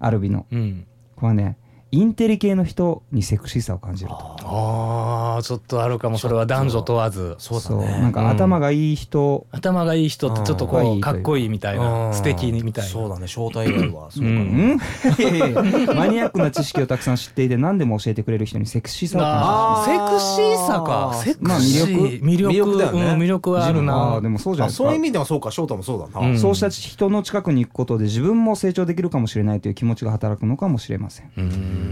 [0.00, 0.86] アルビノうん。
[1.14, 1.58] これはね
[1.96, 4.16] インテリ系の人にセクシーさを感じると。
[4.44, 6.18] ああちょっとあるかも。
[6.18, 7.36] それは男女問わず。
[7.38, 7.86] そうだそうね。
[8.00, 9.46] なんか頭がいい人。
[9.50, 10.70] 頭がいい人ってちょっとうん。
[10.70, 12.14] こうかっこいいみたいなうん。
[12.14, 12.90] 素敵にみたいな。
[12.90, 13.26] そうだね。
[13.26, 20.10] 正体以外はそうかうな、 マニアックな知識をたくさん知っていて何でも教えてくれる人にセクシーさを感あー。
[20.10, 21.14] セクシーさか？
[21.14, 22.52] セクシー、まあ魅魅力。
[22.52, 23.00] 魅力だよね。
[23.00, 24.84] うん魅力はあじるるなでもそうじゃないですか。
[24.84, 25.50] あそういう意味ではそうか。
[25.50, 26.38] 翔太もそうだな、うん。
[26.38, 31.30] そうした人の近くに行くことで自分も成長できるかもしれないという気持ちが働くのかもしれません。
[31.38, 31.85] うん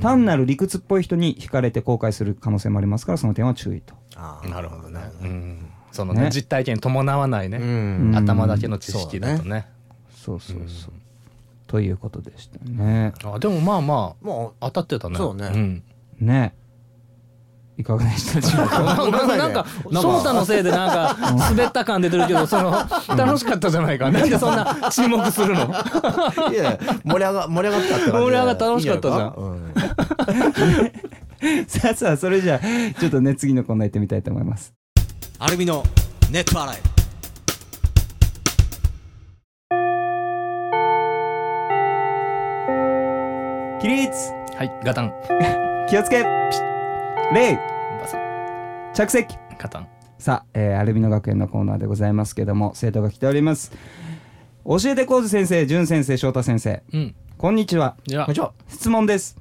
[0.00, 3.94] 単なる理屈っぽい人に惹かれて後悔する可能性もありますからその点は注意と。
[4.14, 4.50] あー。
[4.50, 6.30] なるほどね、うん、そのねね。
[6.30, 8.12] 実体験に伴わないね、うん。
[8.16, 9.66] 頭だけの知識だとね。
[10.10, 10.92] そうそうそう、
[11.66, 15.82] ということでしたねあでもまあまもあ当たってたねそうねん。
[16.18, 16.54] ね
[17.78, 18.96] いかがでしたでしょうか？
[18.98, 19.36] ごめんなさいね。
[19.38, 21.16] なんかなんか翔太のせいでなんか
[21.50, 22.70] 滑った感出てるけどその
[23.16, 25.64] 楽しかったじゃないかなんでそんな注目するの？
[25.66, 25.68] う
[26.54, 29.72] いや盛り上が盛り上がったって感じで盛り上がった楽しかったじゃん。
[31.68, 32.60] さあさあそれじゃあ
[32.98, 34.72] ちょっとね次のコーナー行ってみたいと思います。
[35.38, 35.84] アルミの
[36.30, 36.76] ネット洗い。
[43.80, 44.72] 起立はい。
[44.84, 45.12] ガタン。
[45.88, 46.24] 気をつけ
[47.32, 47.56] 礼
[48.00, 48.18] バサ。
[48.94, 49.36] 着席。
[49.58, 49.88] ガタン。
[50.16, 53.72] さあ、えーアルビノ学園のコーナーでございますけども生徒が来ております。
[54.64, 56.84] 教えて浩二先生淳先生翔太先生。
[56.92, 57.14] うん。
[57.36, 57.96] こんにちは。
[58.04, 59.36] じゃあじゃあ質問です。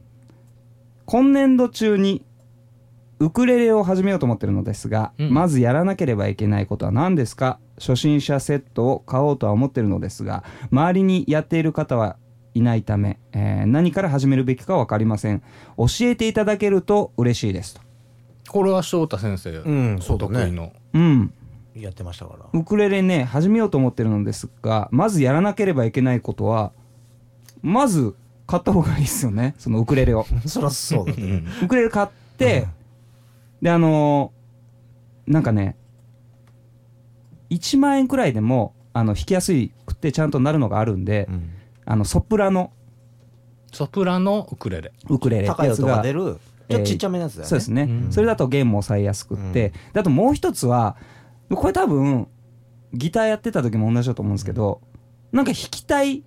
[1.05, 2.25] 今年度中に
[3.19, 5.31] ウクレレを始めようと思ってるのですが、うん。
[5.31, 7.59] まずやらなければいけないことは何ですか？
[7.77, 12.17] 初心者セットを買おうとは思ってるのですが周りにやっている方は
[12.55, 15.43] いないため、えー何から始めるべきか分かりません。
[15.77, 17.81] 教えていただけると嬉しいですと。
[18.49, 20.37] これは翔太先生、うんそうだね。
[20.37, 20.73] お得意の。
[20.93, 21.33] うん。
[21.75, 22.45] やってましたから。
[22.59, 26.71] ウクレレね始めようと思ってるのですがまずやらなければいけないことは
[27.61, 28.15] まず
[28.47, 30.25] 買った方がいいですよねそのウクレレを。
[30.47, 31.43] そりゃそうだね。
[31.61, 32.67] ウクレレ買って、
[33.61, 35.75] であのーなんかね
[37.49, 39.51] 1万円くらいでもあの弾きやす
[39.85, 41.49] くてちゃんとなるのがあるんで、うん
[41.85, 42.71] あのソプラノ。
[43.71, 44.91] ソプラノウクレレ。
[45.09, 45.47] ウクレレ。
[45.47, 46.39] 高い音がやつが出る？
[46.67, 47.49] ちょっとちっちゃめのやつだよね。
[47.49, 48.11] そうですね、うん。
[48.11, 50.95] それだと弦も抑えやすくって、であともう一つは
[51.53, 52.27] これ多分
[52.93, 54.81] ギターやってた時も同じだと思うんですけど、
[55.31, 56.23] なんか弾きたい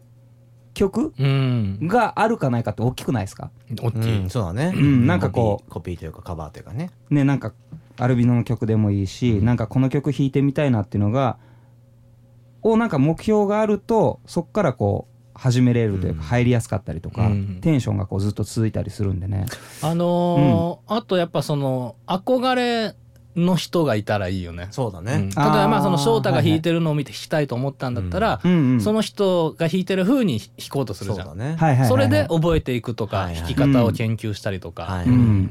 [0.75, 1.79] 曲うん。
[1.89, 3.51] があるかないかって大きくないですか？
[3.81, 4.73] 大きい、うんそうだね。
[4.77, 6.91] うんなんかこうコピーコピーというかカバーというかね。
[7.11, 7.53] ねなんか
[7.97, 11.39] アルビノの曲でもいいし、なんかこの曲弾いてみたいなっていうのが
[12.63, 16.27] をなんか目標があるとそっからこう始めれるというかうん。
[16.27, 17.59] 入りやすかったりとか、うん。
[17.61, 19.47] テンションがこうずっと続いたりするんでね。
[19.83, 22.95] あのーあとやっぱその憧れ
[23.37, 24.69] の人がいたらいいよね。
[24.73, 28.53] そうだうん、例えねばまあその翔太が弾いてるのを見て弾きたいと思ったんだったら、うん。
[28.53, 31.27] うんその人が弾いてる風に弾こうとするじゃん。
[31.29, 31.51] そうだね。
[31.51, 31.89] はいはいはいはい。
[31.89, 34.85] それで覚えていくとか、はいはい弾き方を研究したりとか。
[34.85, 35.51] はいうん。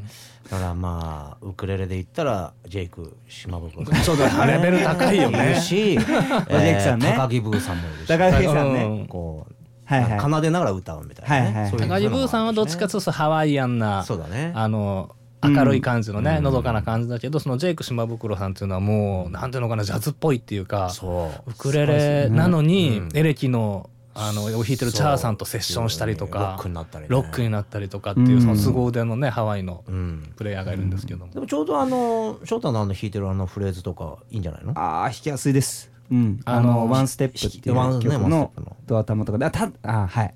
[0.50, 5.60] だからまあウクレレで言ったらジェイク島袋そうだレベル高いよね。
[5.60, 7.13] し、えジェイクさんね。
[7.17, 8.08] 高木ブーさんもいるし。
[8.08, 9.08] 高木さんうねん。
[9.08, 9.54] こう、
[9.88, 10.19] はいはい。
[10.19, 14.52] 奏でながら歌うみたいなね、はいはいそういう高木ブーさんはどっちかというとハワイアンな、そうだね。
[14.54, 16.43] あの明るい感じのね、うん。
[16.43, 21.52] のどかな感じだけどそのジェイク島袋さんっていうのはもうなんていうのかなジャズっぽいっていうかそう。
[21.52, 23.10] ウクレレなのに、うん。
[23.13, 28.41] エレキのあのを弾いてるチャーさんとセッションしたりとロッかクになったり、ね、ロックになったりとかっていううん。
[28.41, 30.34] その凄腕のねハワイのうん。
[30.36, 34.71] プレイヤーがいるんですけども、でもちょうどあの翔太のあの弾いてるあのフレーズとかいいんじゃないの？
[34.76, 36.39] ああ弾きやすいですうん。
[36.46, 38.52] ああのの「ワンステップ」っていうワンねワン曲の。
[38.86, 39.38] ドア玉とか。
[39.38, 40.34] であたあはい。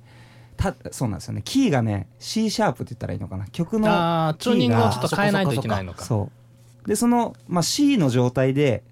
[0.58, 1.42] たそうなんですよね。
[1.44, 3.48] キーがね C シャープって言ったらいいのかな。
[3.48, 6.04] 曲のああチューニングをちょっと変えないといけないのか。
[6.04, 6.30] そ
[6.86, 6.88] う。
[6.88, 8.84] でその、まあ、C の状態で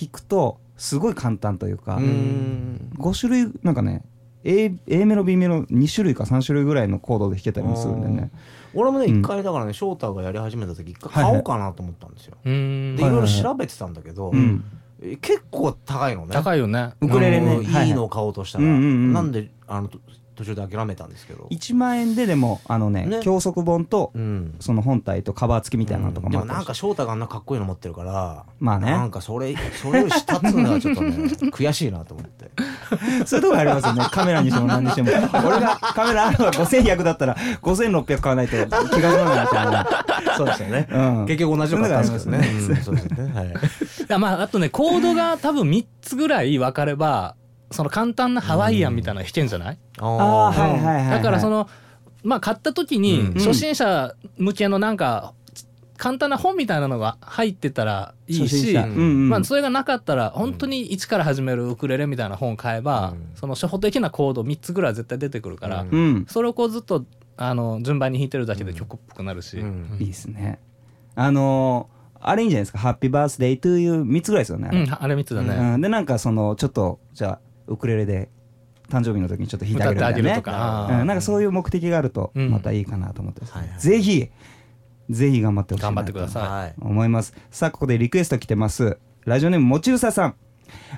[0.00, 2.90] 弾くとすごい簡単というか、うーん。
[2.98, 4.02] 5種類なんかね
[4.44, 8.30] A, A メロ B メロ2種類か3種類ぐらいのコードで弾けたりもするんでね。
[8.74, 9.20] 俺もねうん。
[9.20, 11.32] 一回だからね翔太がやり始めた時一回はいはい。
[11.32, 12.96] 買おうかなと思ったんですよ、うーん。
[12.96, 14.64] でいろいろ調べてたんだけど、うん。
[14.89, 14.89] え
[15.22, 16.32] 結構高いのね。
[16.32, 16.90] 高いよね。
[17.00, 17.94] ウクレレねいはい。
[17.94, 19.98] のを買おうとしたら、なんであのと
[20.40, 23.20] 途中で諦めたんですけど、1万円ででもあのねね。
[23.22, 24.56] 教則本とうん。
[24.58, 26.52] その本体とカバー付きみたいなのとかでもあったりして。
[26.54, 28.90] もなんか翔太があんなかっこいいの持ってるからまあね。
[28.90, 31.10] なんかそれそれより下っつうのはちょっとね
[31.50, 32.50] 悔しいなと思って。
[33.26, 34.04] そういうとこありますよね。
[34.10, 35.10] カメラにしても何にしても。
[35.46, 39.86] 俺がカメラあるのが5100だったら5600買わないと気が済まないみたいな
[40.38, 41.26] そうですよね、うん。
[41.26, 42.38] 結局同じの買ったんですね。
[42.38, 42.70] そういうのがありますね。
[42.70, 43.32] うんそうですよね。
[44.08, 44.16] はい。
[44.18, 47.36] まああとねコードが多分3つぐらい分かれば
[47.70, 51.68] その簡単なハワイアンみたいなの弾けんじゃない、ああはいはいはい、はい、だからその
[52.22, 55.34] まあ買った時にうん初心者向けのなんか
[56.00, 58.84] 簡単な本みたいなのが入ってたらいいし、初心者。
[58.84, 59.28] うんうん。
[59.28, 63.32] まあ、それがなかったら本当に一から始めるウクレレみたいな本を買えば、うん。
[63.34, 65.90] その初歩的なコード3つぐらい絶対出てくるから、うん。
[65.90, 67.04] うんそれをこうずっと
[67.36, 69.98] あの順番に弾いてるだけで曲っぽくなるし、うん。
[70.00, 70.58] いいですね。
[71.14, 74.68] あのーあれいいんじゃないですか「ハッピーバースデートゥーユー3つぐらいですよね。
[74.68, 77.38] あれうんあれ3つだね、うん、でなんかそのちょっとじゃあ
[77.70, 78.28] ウクレレで
[78.90, 83.54] 誕生日の時にちょっと弾いてあげるみたいな、ね、うん、なんかそういう目的があるとうんまたいいかなと思ってです。
[83.54, 84.28] ね、はいはいぜひ
[85.08, 86.42] ぜひ頑張ってほしいな頑張ってください。
[86.42, 87.34] はい思います。
[87.50, 88.98] さあここでリクエスト来てます。
[89.24, 90.34] ラジオネームもちうささん。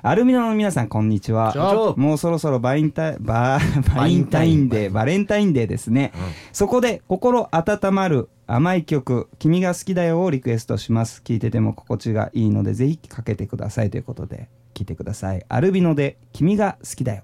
[0.03, 1.95] アルビノの皆さんこんにちは。
[1.97, 6.13] もうそろそろバインタイバーバインタインデーバレンタインデーですね、
[6.53, 11.23] そこで心温まる甘い曲「君が好きだよ」をリクエストします。
[11.23, 13.89] 聴いてても心地がいいのでぜひかけてください。
[13.89, 15.43] ということで聴いてください。
[15.49, 17.23] アルビノで「君が好きだよ」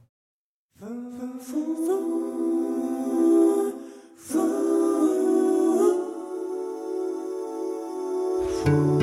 [8.65, 8.98] 僕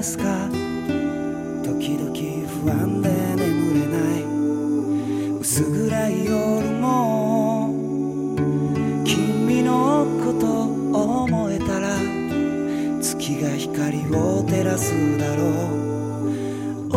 [0.00, 0.24] ますか？
[1.62, 2.08] 時々
[2.64, 4.24] 不安で眠れない。
[5.38, 7.68] 薄暗い夜も。
[9.04, 11.90] 君のこと思えたら
[13.02, 15.42] 月が光を照らすだろ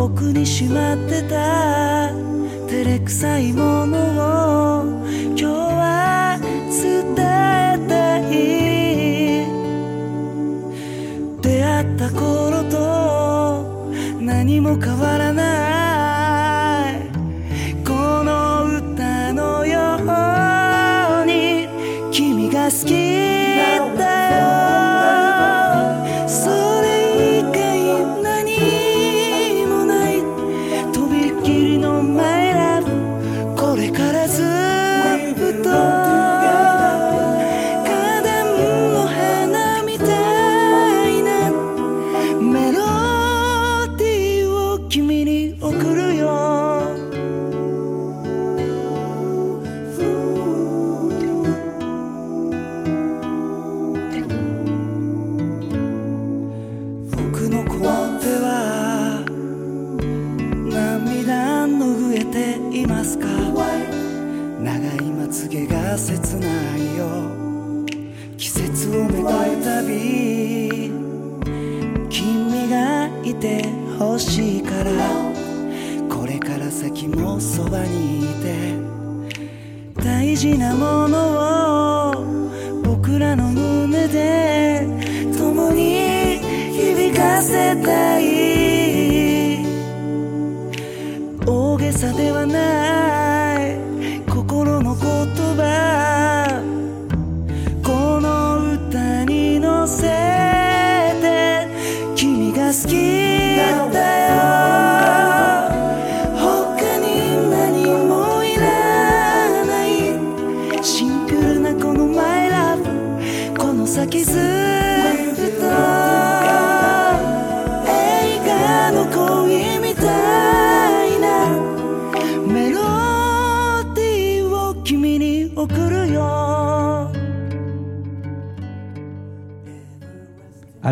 [0.02, 2.08] 奥にしまってた
[2.66, 4.13] 照れくさいもの。
[14.76, 15.13] 何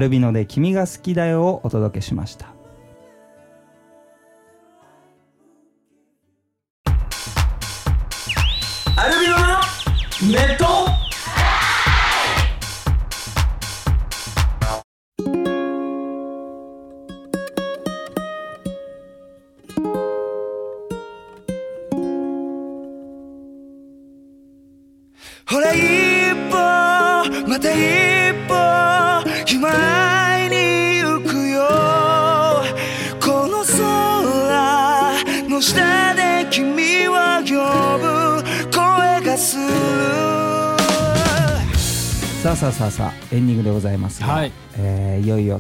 [0.02, 2.61] ルビノで君が好きだよをお届けしました。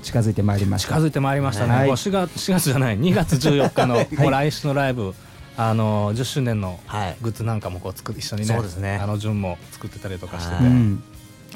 [0.02, 0.88] 近づいてまいりました。
[0.88, 1.86] 近づいてまいりましたね、はい。
[1.86, 5.14] もう4月4月じゃない2月14日の、 もう来週のライブ
[5.56, 7.16] あの10周年のはい。
[7.22, 8.98] グッズなんかもこう作一緒にねそうですね。
[9.02, 10.64] あの順も作ってたりとかしてて、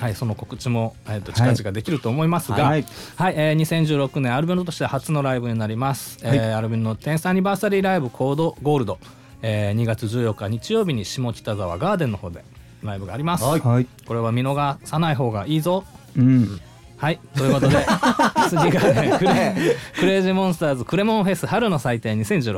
[0.01, 2.85] はい、その告知も、えー、と近々できると思いますが、ははいい
[3.19, 6.37] えー2016年アルビノとして初のライブになります、はい。
[6.37, 8.99] えーアルビノの10スアニバーサリーライブコードゴールド、
[9.43, 12.45] えー2月14日日曜日に下北沢ガーデンの方で
[12.83, 15.85] ライブがあります、はい、これは見逃さない方がいいぞ。
[16.17, 16.61] うん、
[16.97, 17.77] はいということで
[18.49, 19.55] 次がねクレ
[19.99, 22.53] クレイジーモンスターズクレモンフェス春の祭典2016、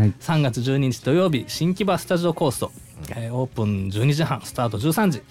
[0.00, 0.12] はい。
[0.20, 2.72] 3月12日土曜日新木場スタジオコースト、
[3.10, 5.22] えーオープン12時半スタート13時、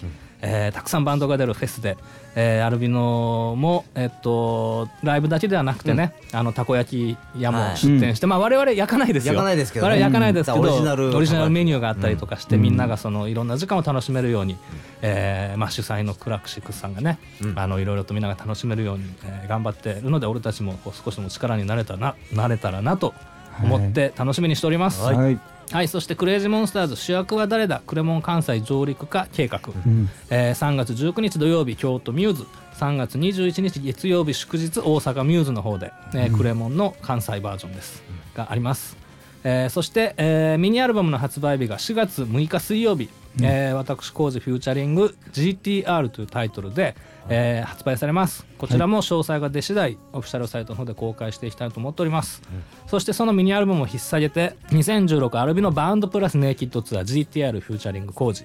[0.42, 1.98] えーたくさんバンドが出るフェスで、
[2.36, 7.78] えーアルビノも、えっとライブだけではなくてね、あのたこ焼き屋もはい。
[7.78, 9.34] 出店して、まあ我々焼かないですよ。
[9.34, 9.92] 焼かないですけどね。
[9.92, 10.68] 我々焼かないですけど、うん。
[10.68, 12.62] オリジナルオリジナルメニューがあったりとかして、うん。
[12.64, 14.58] みんながそのいろんな時間を楽しめるように、
[15.02, 17.60] えーまあ、主催のクラクシックスさんがね、うん。
[17.60, 23.14] あのいろいろとみんなが楽しめるように、えー頑張っているので俺たちもこう少しでも力になれたななれたらなと
[23.62, 25.04] 思って楽しみにしております。
[25.04, 25.40] はい、はい、
[25.88, 27.82] そしてクレイジーモンスターズ主役は誰だ？
[27.86, 30.10] クレモン関西上陸化計画、うん。
[30.30, 32.46] えー3月19日土曜日京都ミューズ。
[32.74, 38.02] 3月21日月曜日祝日大阪ミューズの方で、えークレモンの関西バージョンです、
[38.34, 38.98] があります、
[39.44, 43.10] えーそして、えーミニアルバムの発売日が4月6日水曜日、
[43.42, 46.96] えー私工事フューチャリング GTR というタイトルで、
[47.30, 48.46] えー発売されます。
[48.58, 52.42] こちらも詳細が出次第オフィシャルサイトの方で公開していきたいと思っております、
[52.88, 58.44] そしてそのミニアルバムを引っ提げて2016アルビのバンドプラスネイキッドツアー GTR フューチャリング工事、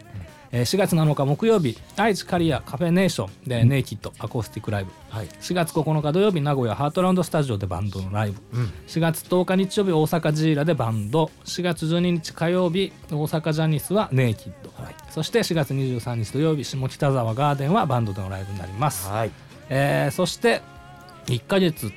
[0.56, 5.26] えー4月7日木曜日愛知カリアカフェネーションでネイキッドアコースティックライブ、はい。
[5.26, 8.72] 4月9日土曜日名古屋ハートランドスタジオでバンドのライブ、うん。
[8.86, 11.30] 4月10日日曜日大阪ジーラでバンド。
[11.44, 14.70] 4月12日火曜日大阪ジャニスはネイキッド、
[15.10, 19.30] そして4月23日土曜日下北沢ガーデンはバンドでのライブになります、はい。
[19.68, 20.62] えーそして
[21.26, 21.92] 1ヶ月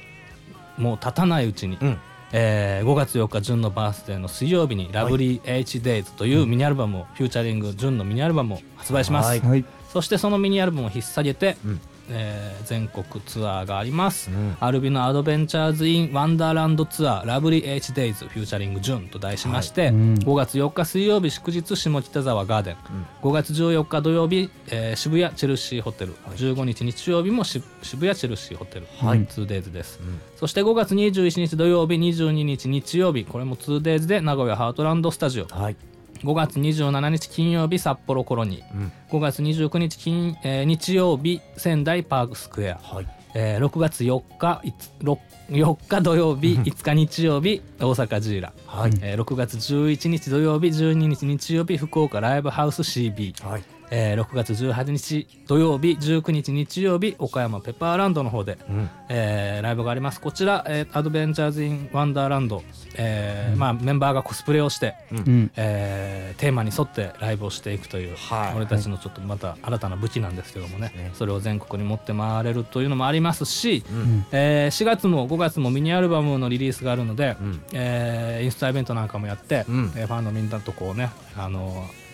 [0.78, 1.98] もう経たないうちに、うん
[2.32, 9.40] えー5月4日ジュンのバースデーの水曜日に「Lovely H Days」というミニアルバムを、 featuring ジュンのミニアルバムを発売します、はい。
[9.40, 9.66] はい。
[9.92, 14.58] そしてそのミニアルバムを引っ提げて、うんえー全国ツアーがあります、うん。
[14.60, 20.14] アルビのアドベンチャーズ・イン・ワンダーランドツアーラブリー H Days フューチャリングジュンと題しまして、うん。
[20.16, 22.76] 5月4日水曜日祝日下北沢ガーデン、
[23.24, 29.26] 5月14日土曜日、えー渋谷チェルシーホテル、15日日曜日もし渋谷チェルシーホテル、はい。
[29.26, 30.00] 2days です、
[30.38, 33.26] そして5月21日土曜日22日日曜日。
[33.26, 35.46] これも 2days で名古屋ハートランドスタジオ。
[35.46, 35.76] はい
[36.24, 38.92] 5月27日金曜日札幌コロニー、うん。
[39.10, 43.08] 5月29日金、えー日曜日仙台パークスクエア、はい。
[43.36, 48.92] えー6月4日いつろ4日土曜日5日日曜日大阪ジーラ、はい。
[49.02, 58.90] えー6月11日土曜日12日日曜日福岡ライブハウス CB、はいえー6月18日土曜日19日日曜日岡山ペッパーランドの方で、うん。
[59.10, 60.22] えーライブがあります。
[60.22, 62.64] こちら、えー Adventures in Wonderland、
[62.96, 65.52] えーまあ、メンバーがコスプレをして、うん。
[65.56, 68.56] えーテーマに沿ってライブをしていくという、はい。
[68.56, 71.12] 俺たちのちょっとまた新たな武器なんですけどもね、ね。
[71.16, 74.26] それを全国に持って回れるというのもありますし、うん。
[74.32, 77.62] えー4月も5月もミニアルバムのリリースがあるので、うん。
[77.74, 79.92] えーインストアイベントなんかもやって、うん。
[79.96, 82.09] えーファンのみんなとこうねあのば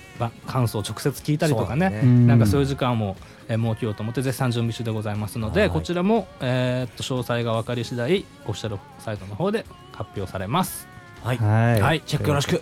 [0.47, 1.89] 感想を直接聞いたりとかね。
[1.89, 2.01] ね。
[2.03, 2.27] うん。
[2.27, 3.15] なんかそういう時間も、
[3.47, 5.69] えー設けようと思って絶賛準備中でございますので、はい。
[5.69, 10.87] こちらも、えーっと詳細が分かり次第オフィシャルサイトの方で発表されます。
[11.23, 11.37] はい。
[11.37, 12.01] はい、はい。
[12.05, 12.55] チェックよろしく。
[12.55, 12.61] よ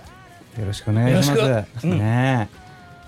[0.65, 1.41] ろしくお願いします。
[1.41, 1.87] よろしく。
[1.87, 1.99] うん。
[1.99, 2.49] ね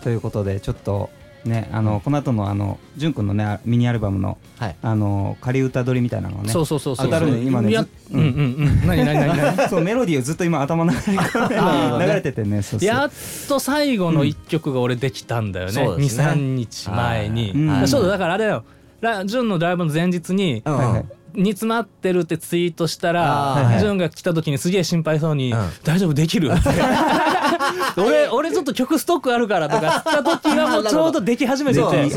[0.01, 0.03] え。
[0.03, 1.09] ということでちょっと
[1.45, 4.75] ねあのこの後のあのじゅんくんのねミニアルバムのはい。
[4.81, 6.49] あの仮歌取りみたいなのがね。
[6.49, 7.05] そうそうそうそう。
[7.05, 7.75] 当たるね今ね
[8.11, 8.87] うんうんうん。
[8.87, 9.69] 何何何何。
[9.69, 11.17] そうメロディーをずっと今頭の中に
[12.07, 12.61] 流れててね。
[12.81, 13.11] やっ
[13.47, 16.23] と最後の一曲が俺できたんだよね、そうですね。
[16.25, 17.53] 23日前に、
[17.87, 18.63] そうだだからあれだよ。
[19.01, 20.77] ラジュンのライブの前日に、うん。
[20.77, 21.05] はいはい
[21.35, 25.69] 煮詰まってるってツイートしたあら、ーはいジュンが来た時にすげえ心配そうに「うん。
[25.83, 26.49] 大丈夫できる?
[26.53, 32.09] 」って俺俺ちょっと曲ストックあるからとか 言った時はもうちょうどでき始めてそうて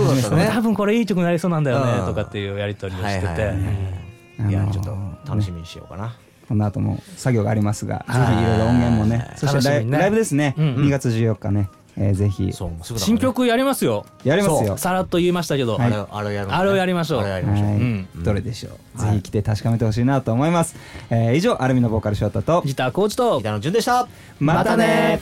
[0.51, 3.57] 多分これいい曲になりそうなんだよねうんとかっていうやり取りをしてて、はいはいはい。
[4.41, 4.97] あのーいやちょっと
[5.29, 6.15] 楽しみにしようかな。
[6.49, 8.37] この後も作業がありますが、ぜはい。
[8.37, 9.99] ひいろいろ音源もね、そしてライ楽しみにね。
[9.99, 10.85] ライブですね、うんうん。
[10.87, 11.69] 2月14日ね、
[12.01, 12.53] えーぜひ。
[12.97, 14.07] 新曲やりますよ。
[14.25, 14.77] やりますよ。
[14.77, 15.87] さらっと言いましたけど、はい。
[15.87, 16.59] あれあれをやるのね。
[16.59, 17.21] あれをやりましょう。
[17.21, 17.69] あれをやりましょう。
[17.69, 18.09] はい、うん。
[18.23, 20.77] どれでしょう、ぜひ来て確かめてほしいなと思います、
[21.11, 24.09] えー以上アルミのボーカル翔太とギターコーチとギターの順でした。
[24.39, 25.21] またね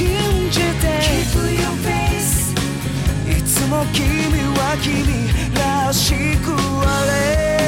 [0.00, 0.08] 信
[0.50, 0.86] じて。
[1.04, 2.56] Keep your face
[3.28, 4.00] いつも君
[4.56, 7.59] は君らしくあれ、